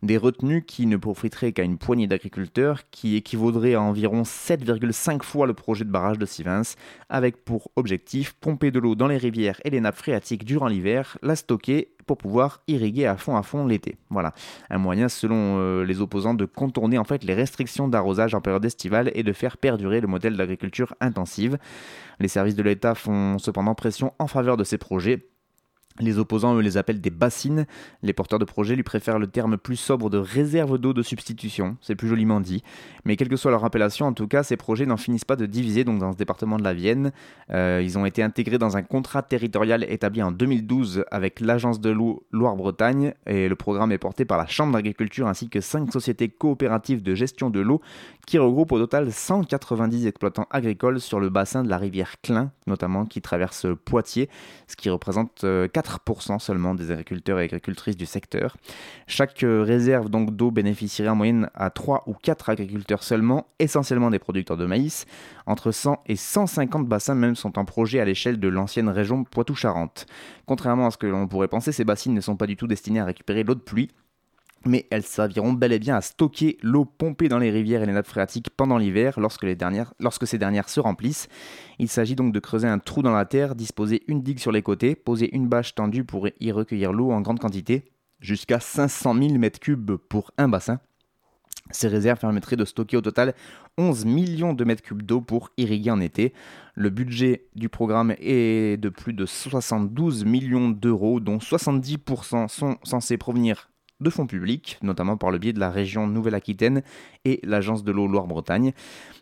des 0.03 0.17
retenues 0.17 0.63
qui 0.63 0.85
ne 0.85 0.97
profiteraient 0.97 1.53
qu'à 1.53 1.63
une 1.63 1.77
poignée 1.77 2.07
d'agriculteurs, 2.07 2.81
qui 2.91 3.15
équivaudraient 3.15 3.73
à 3.73 3.81
environ 3.81 4.23
7,5 4.23 5.23
fois 5.23 5.47
le 5.47 5.53
projet 5.53 5.85
de 5.85 5.89
barrage 5.89 6.19
de 6.19 6.25
Sivens, 6.25 6.75
avec 7.09 7.43
pour 7.45 7.71
objectif 7.77 8.33
pomper 8.33 8.69
de 8.69 8.79
l'eau 8.79 8.95
dans 8.95 9.07
les 9.07 9.17
rivières 9.17 9.61
et 9.63 9.69
les 9.69 9.79
nappes 9.79 9.95
phréatiques 9.95 10.43
durant 10.43 10.67
l'hiver, 10.67 11.17
la 11.23 11.37
stocker 11.37 11.93
pour 12.05 12.17
pouvoir 12.17 12.61
irriguer 12.67 13.05
à 13.05 13.15
fond 13.15 13.37
à 13.37 13.43
fond 13.43 13.65
l'été. 13.65 13.95
Voilà, 14.09 14.33
un 14.69 14.77
moyen 14.77 15.07
selon 15.07 15.57
euh, 15.59 15.85
les 15.85 16.01
opposants 16.01 16.33
de 16.33 16.43
contourner 16.43 16.97
en 16.97 17.05
fait 17.05 17.23
les 17.23 17.33
restrictions 17.33 17.87
d'arrosage 17.87 18.35
en 18.35 18.41
période 18.41 18.65
estivale 18.65 19.09
et 19.15 19.23
de 19.23 19.31
faire 19.31 19.55
perdurer 19.55 20.01
le 20.01 20.07
modèle 20.07 20.35
d'agriculture 20.35 20.93
intensive. 20.99 21.57
Les 22.19 22.27
services 22.27 22.55
de 22.55 22.63
l'État 22.63 22.93
font 22.93 23.37
cependant 23.39 23.73
pression 23.73 24.13
en 24.19 24.27
faveur 24.27 24.57
de 24.57 24.65
ces 24.65 24.77
projets 24.77 25.29
les 25.99 26.17
opposants, 26.17 26.55
eux, 26.55 26.61
les 26.61 26.77
appellent 26.77 27.01
des 27.01 27.11
bassines. 27.11 27.65
Les 28.01 28.13
porteurs 28.13 28.39
de 28.39 28.45
projets 28.45 28.75
lui 28.75 28.83
préfèrent 28.83 29.19
le 29.19 29.27
terme 29.27 29.57
plus 29.57 29.75
sobre 29.75 30.09
de 30.09 30.17
réserve 30.17 30.77
d'eau 30.77 30.93
de 30.93 31.03
substitution. 31.03 31.77
C'est 31.81 31.95
plus 31.95 32.07
joliment 32.07 32.39
dit. 32.39 32.63
Mais 33.05 33.15
quelle 33.15 33.29
que 33.29 33.35
soit 33.35 33.51
leur 33.51 33.63
appellation, 33.63 34.07
en 34.07 34.13
tout 34.13 34.27
cas, 34.27 34.43
ces 34.43 34.57
projets 34.57 34.85
n'en 34.85 34.97
finissent 34.97 35.25
pas 35.25 35.35
de 35.35 35.45
diviser 35.45 35.83
donc 35.83 35.99
dans 35.99 36.11
ce 36.11 36.17
département 36.17 36.57
de 36.57 36.63
la 36.63 36.73
Vienne. 36.73 37.11
Euh, 37.51 37.81
ils 37.83 37.97
ont 37.97 38.05
été 38.05 38.23
intégrés 38.23 38.57
dans 38.57 38.75
un 38.75 38.81
contrat 38.81 39.21
territorial 39.21 39.83
établi 39.83 40.23
en 40.23 40.31
2012 40.31 41.05
avec 41.11 41.39
l'Agence 41.39 41.79
de 41.79 41.91
l'eau 41.91 42.25
Loire-Bretagne. 42.31 43.13
Et 43.27 43.47
le 43.47 43.55
programme 43.55 43.91
est 43.91 43.97
porté 43.97 44.25
par 44.25 44.37
la 44.37 44.47
Chambre 44.47 44.73
d'agriculture 44.73 45.27
ainsi 45.27 45.49
que 45.49 45.61
cinq 45.61 45.91
sociétés 45.91 46.29
coopératives 46.29 47.03
de 47.03 47.13
gestion 47.13 47.49
de 47.49 47.59
l'eau 47.59 47.81
qui 48.25 48.37
regroupent 48.37 48.71
au 48.71 48.79
total 48.79 49.11
190 49.11 50.07
exploitants 50.07 50.47
agricoles 50.49 50.99
sur 50.99 51.19
le 51.19 51.29
bassin 51.29 51.63
de 51.63 51.69
la 51.69 51.77
rivière 51.77 52.15
Clin, 52.21 52.51
notamment 52.67 53.05
qui 53.05 53.21
traverse 53.21 53.67
Poitiers, 53.85 54.29
ce 54.67 54.75
qui 54.75 54.89
représente 54.89 55.41
4 55.41 55.45
euh, 55.45 55.67
4% 55.83 56.39
seulement 56.39 56.75
des 56.75 56.91
agriculteurs 56.91 57.39
et 57.39 57.43
agricultrices 57.43 57.97
du 57.97 58.05
secteur. 58.05 58.57
Chaque 59.07 59.43
euh, 59.43 59.63
réserve 59.63 60.09
d'eau 60.09 60.51
bénéficierait 60.51 61.09
en 61.09 61.15
moyenne 61.15 61.49
à 61.53 61.69
3 61.69 62.03
ou 62.07 62.13
4 62.13 62.49
agriculteurs 62.49 63.03
seulement, 63.03 63.47
essentiellement 63.59 64.09
des 64.09 64.19
producteurs 64.19 64.57
de 64.57 64.65
maïs. 64.65 65.05
Entre 65.45 65.71
100 65.71 66.03
et 66.07 66.15
150 66.15 66.87
bassins 66.87 67.15
même 67.15 67.35
sont 67.35 67.59
en 67.59 67.65
projet 67.65 67.99
à 67.99 68.05
l'échelle 68.05 68.39
de 68.39 68.47
l'ancienne 68.47 68.89
région 68.89 69.23
Poitou-Charentes. 69.23 70.05
Contrairement 70.45 70.87
à 70.87 70.91
ce 70.91 70.97
que 70.97 71.07
l'on 71.07 71.27
pourrait 71.27 71.47
penser, 71.47 71.71
ces 71.71 71.83
bassines 71.83 72.13
ne 72.13 72.21
sont 72.21 72.35
pas 72.35 72.47
du 72.47 72.55
tout 72.55 72.67
destinés 72.67 72.99
à 72.99 73.05
récupérer 73.05 73.43
l'eau 73.43 73.55
de 73.55 73.59
pluie, 73.59 73.89
mais 74.65 74.87
elles 74.91 75.03
serviront 75.03 75.53
bel 75.53 75.73
et 75.73 75.79
bien 75.79 75.95
à 75.95 76.01
stocker 76.01 76.57
l'eau 76.61 76.85
pompée 76.85 77.29
dans 77.29 77.37
les 77.37 77.51
rivières 77.51 77.83
et 77.83 77.85
les 77.85 77.93
nappes 77.93 78.07
phréatiques 78.07 78.49
pendant 78.49 78.77
l'hiver 78.77 79.19
lorsque, 79.19 80.27
ces 80.27 80.37
dernières 80.37 80.69
se 80.69 80.79
remplissent. 80.79 81.27
Il 81.79 81.89
s'agit 81.89 82.15
donc 82.15 82.33
de 82.33 82.39
creuser 82.39 82.67
un 82.67 82.79
trou 82.79 83.01
dans 83.01 83.13
la 83.13 83.25
terre, 83.25 83.55
disposer 83.55 84.03
une 84.07 84.21
digue 84.21 84.39
sur 84.39 84.51
les 84.51 84.61
côtés, 84.61 84.95
poser 84.95 85.35
une 85.35 85.47
bâche 85.47 85.75
tendue 85.75 86.03
pour 86.03 86.27
y 86.39 86.51
recueillir 86.51 86.93
l'eau 86.93 87.11
en 87.11 87.21
grande 87.21 87.39
quantité, 87.39 87.85
jusqu'à 88.19 88.59
500 88.59 89.15
000 89.15 89.27
m3 89.35 89.97
pour 89.97 90.31
un 90.37 90.47
bassin. 90.47 90.79
Ces 91.71 91.87
réserves 91.87 92.19
permettraient 92.19 92.55
de 92.55 92.65
stocker 92.65 92.97
au 92.97 93.01
total 93.01 93.33
11 93.77 94.05
millions 94.05 94.53
de 94.53 94.63
mètres 94.63 94.83
cubes 94.83 95.01
d'eau 95.01 95.21
pour 95.21 95.49
irriguer 95.57 95.91
en 95.91 96.01
été. 96.01 96.33
Le 96.75 96.89
budget 96.89 97.47
du 97.55 97.69
programme 97.69 98.13
est 98.19 98.79
de 98.79 98.89
plus 98.89 99.13
de 99.13 99.25
72 99.25 100.25
millions 100.25 100.69
d'euros, 100.69 101.19
dont 101.19 101.37
70% 101.37 102.47
sont 102.49 102.77
censés 102.83 103.17
provenir 103.17 103.69
de 103.99 104.09
fonds 104.09 104.27
publics, 104.27 104.77
notamment 104.81 105.17
par 105.17 105.31
le 105.31 105.37
biais 105.37 105.53
de 105.53 105.59
la 105.59 105.69
région 105.69 106.07
Nouvelle-Aquitaine 106.07 106.83
et 107.25 107.39
l'agence 107.43 107.83
de 107.83 107.91
l'eau 107.91 108.07
Loire-Bretagne. 108.07 108.73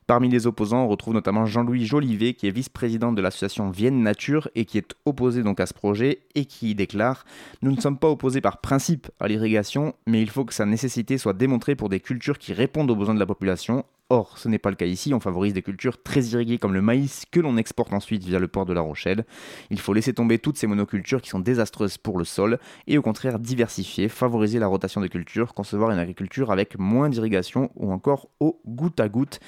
Parmi 0.08 0.30
les 0.30 0.48
opposants, 0.48 0.84
on 0.84 0.88
retrouve 0.88 1.14
notamment 1.14 1.46
Jean-Louis 1.46 1.86
Jolivet, 1.86 2.34
qui 2.34 2.48
est 2.48 2.52
vice-président 2.52 3.12
de 3.12 3.22
l'association 3.22 3.70
Vienne 3.70 4.02
Nature 4.02 4.50
et 4.56 4.66
qui 4.66 4.78
est 4.78 4.96
opposé 5.06 5.44
donc 5.44 5.60
à 5.60 5.66
ce 5.66 5.74
projet 5.74 6.24
et 6.36 6.46
qui 6.46 6.76
déclare 6.76 7.26
Nous 7.62 7.72
ne 7.72 7.80
sommes 7.80 7.98
pas 7.98 8.10
opposés 8.10 8.42
par 8.42 8.60
principe 8.60 9.10
à 9.20 9.28
l'irrigation, 9.28 9.94
mais 10.08 10.22
il 10.22 10.30
faut 10.30 10.46
que 10.46 10.54
sa 10.54 10.66
nécessité 10.66 11.18
soit 11.18 11.34
démontrée 11.34 11.76
pour 11.76 11.90
des 11.90 12.00
cultures 12.00 12.40
qui 12.40 12.54
répondent 12.54 12.92
aux 12.92 12.96
besoins 12.96 13.16
de 13.16 13.20
la 13.20 13.26
population, 13.26 13.86
Or, 14.14 14.38
ce 14.38 14.50
n'est 14.50 14.60
pas 14.60 14.72
le 14.72 14.76
cas 14.76 14.88
ici, 14.88 15.14
on 15.14 15.22
favorise 15.22 15.54
des 15.54 15.62
cultures 15.62 16.04
très 16.04 16.22
irriguées 16.22 16.58
comme 16.58 16.74
le 16.74 16.82
maïs 16.82 17.24
que 17.32 17.40
l'on 17.40 17.56
exporte 17.56 17.94
ensuite 17.94 18.26
via 18.26 18.40
le 18.40 18.50
port 18.50 18.66
de 18.66 18.74
La 18.74 18.82
Rochelle. 18.82 19.24
Il 19.70 19.80
faut 19.80 19.94
laisser 19.94 20.12
tomber 20.12 20.38
toutes 20.38 20.58
ces 20.58 20.68
monocultures 20.68 21.22
qui 21.22 21.30
sont 21.30 21.40
désastreuses 21.40 21.98
pour 21.98 22.18
le 22.18 22.26
sol 22.26 22.60
et 22.88 22.98
au 22.98 23.02
contraire 23.02 23.40
diversifier, 23.40 24.10
favoriser 24.10 24.60
la 24.60 24.68
rotation 24.68 25.00
des 25.00 25.08
cultures, 25.08 25.54
concevoir 25.54 25.92
une 25.92 25.98
agriculture 25.98 26.52
avec 26.52 26.78
moins 26.78 27.08
d'irrigation 27.08 27.72
ou 27.78 27.94
encore 27.94 28.28
au 28.42 28.60
goutte 28.66 29.00
à 29.00 29.08
goutte. 29.08 29.40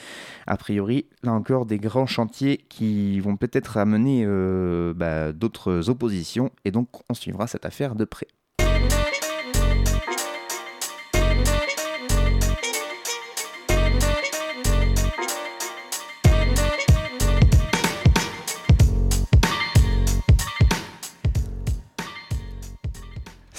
A 0.48 0.56
priori, 0.56 1.08
là 1.24 1.34
encore, 1.34 1.66
des 1.66 1.78
grands 1.78 2.08
chantiers 2.08 2.64
qui 2.70 3.20
vont 3.20 3.36
peut-être 3.36 3.76
amener 3.76 4.24
euh, 4.26 4.94
bah, 4.94 5.34
d'autres 5.34 5.90
oppositions 5.90 6.52
et 6.64 6.72
donc 6.72 6.88
on 7.10 7.14
suivra 7.14 7.48
cette 7.48 7.66
affaire 7.66 7.96
de 7.96 8.06
près. 8.06 8.28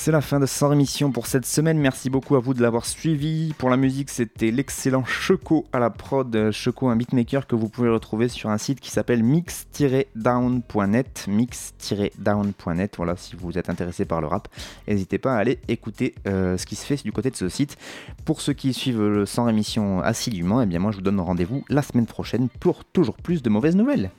C'est 0.04 0.12
la 0.12 0.20
fin 0.20 0.38
de 0.38 0.44
Sans 0.44 0.68
Rémission 0.68 1.12
pour 1.12 1.26
cette 1.26 1.46
semaine. 1.46 1.78
Merci 1.78 2.10
beaucoup 2.10 2.36
à 2.36 2.38
vous 2.38 2.52
de 2.52 2.60
l'avoir 2.60 2.84
suivi. 2.84 3.54
Pour 3.56 3.70
la 3.70 3.78
musique, 3.78 4.10
c'était 4.10 4.50
l'excellent 4.50 5.02
Checo 5.06 5.64
à 5.72 5.78
la 5.78 5.88
prod. 5.88 6.50
Checo, 6.50 6.90
un 6.90 6.96
beatmaker 6.96 7.46
que 7.46 7.56
vous 7.56 7.70
pouvez 7.70 7.88
retrouver 7.88 8.28
sur 8.28 8.50
un 8.50 8.58
site 8.58 8.80
qui 8.80 8.90
s'appelle 8.90 9.22
mix-down.net. 9.22 11.24
Mix-down.net. 11.26 12.94
Voilà, 12.98 13.16
si 13.16 13.34
vous 13.34 13.56
êtes 13.56 13.70
intéressé 13.70 14.04
par 14.04 14.20
le 14.20 14.26
rap, 14.26 14.48
n'hésitez 14.86 15.16
pas 15.16 15.36
à 15.36 15.38
aller 15.38 15.58
écouter 15.68 16.14
euh, 16.28 16.58
ce 16.58 16.66
qui 16.66 16.76
se 16.76 16.84
fait 16.84 17.02
du 17.02 17.10
côté 17.10 17.30
de 17.30 17.36
ce 17.36 17.48
site. 17.48 17.78
Pour 18.26 18.42
ceux 18.42 18.52
qui 18.52 18.74
suivent 18.74 19.00
le 19.00 19.24
Sans 19.24 19.44
Rémission 19.44 20.02
assidûment, 20.02 20.60
eh 20.60 20.66
bien 20.66 20.80
moi 20.80 20.90
je 20.90 20.96
vous 20.96 21.02
donne 21.02 21.18
rendez-vous 21.18 21.64
la 21.70 21.80
semaine 21.80 22.04
prochaine 22.04 22.50
pour 22.60 22.84
toujours 22.84 23.16
plus 23.16 23.42
de 23.42 23.48
mauvaises 23.48 23.74
nouvelles. 23.74 24.10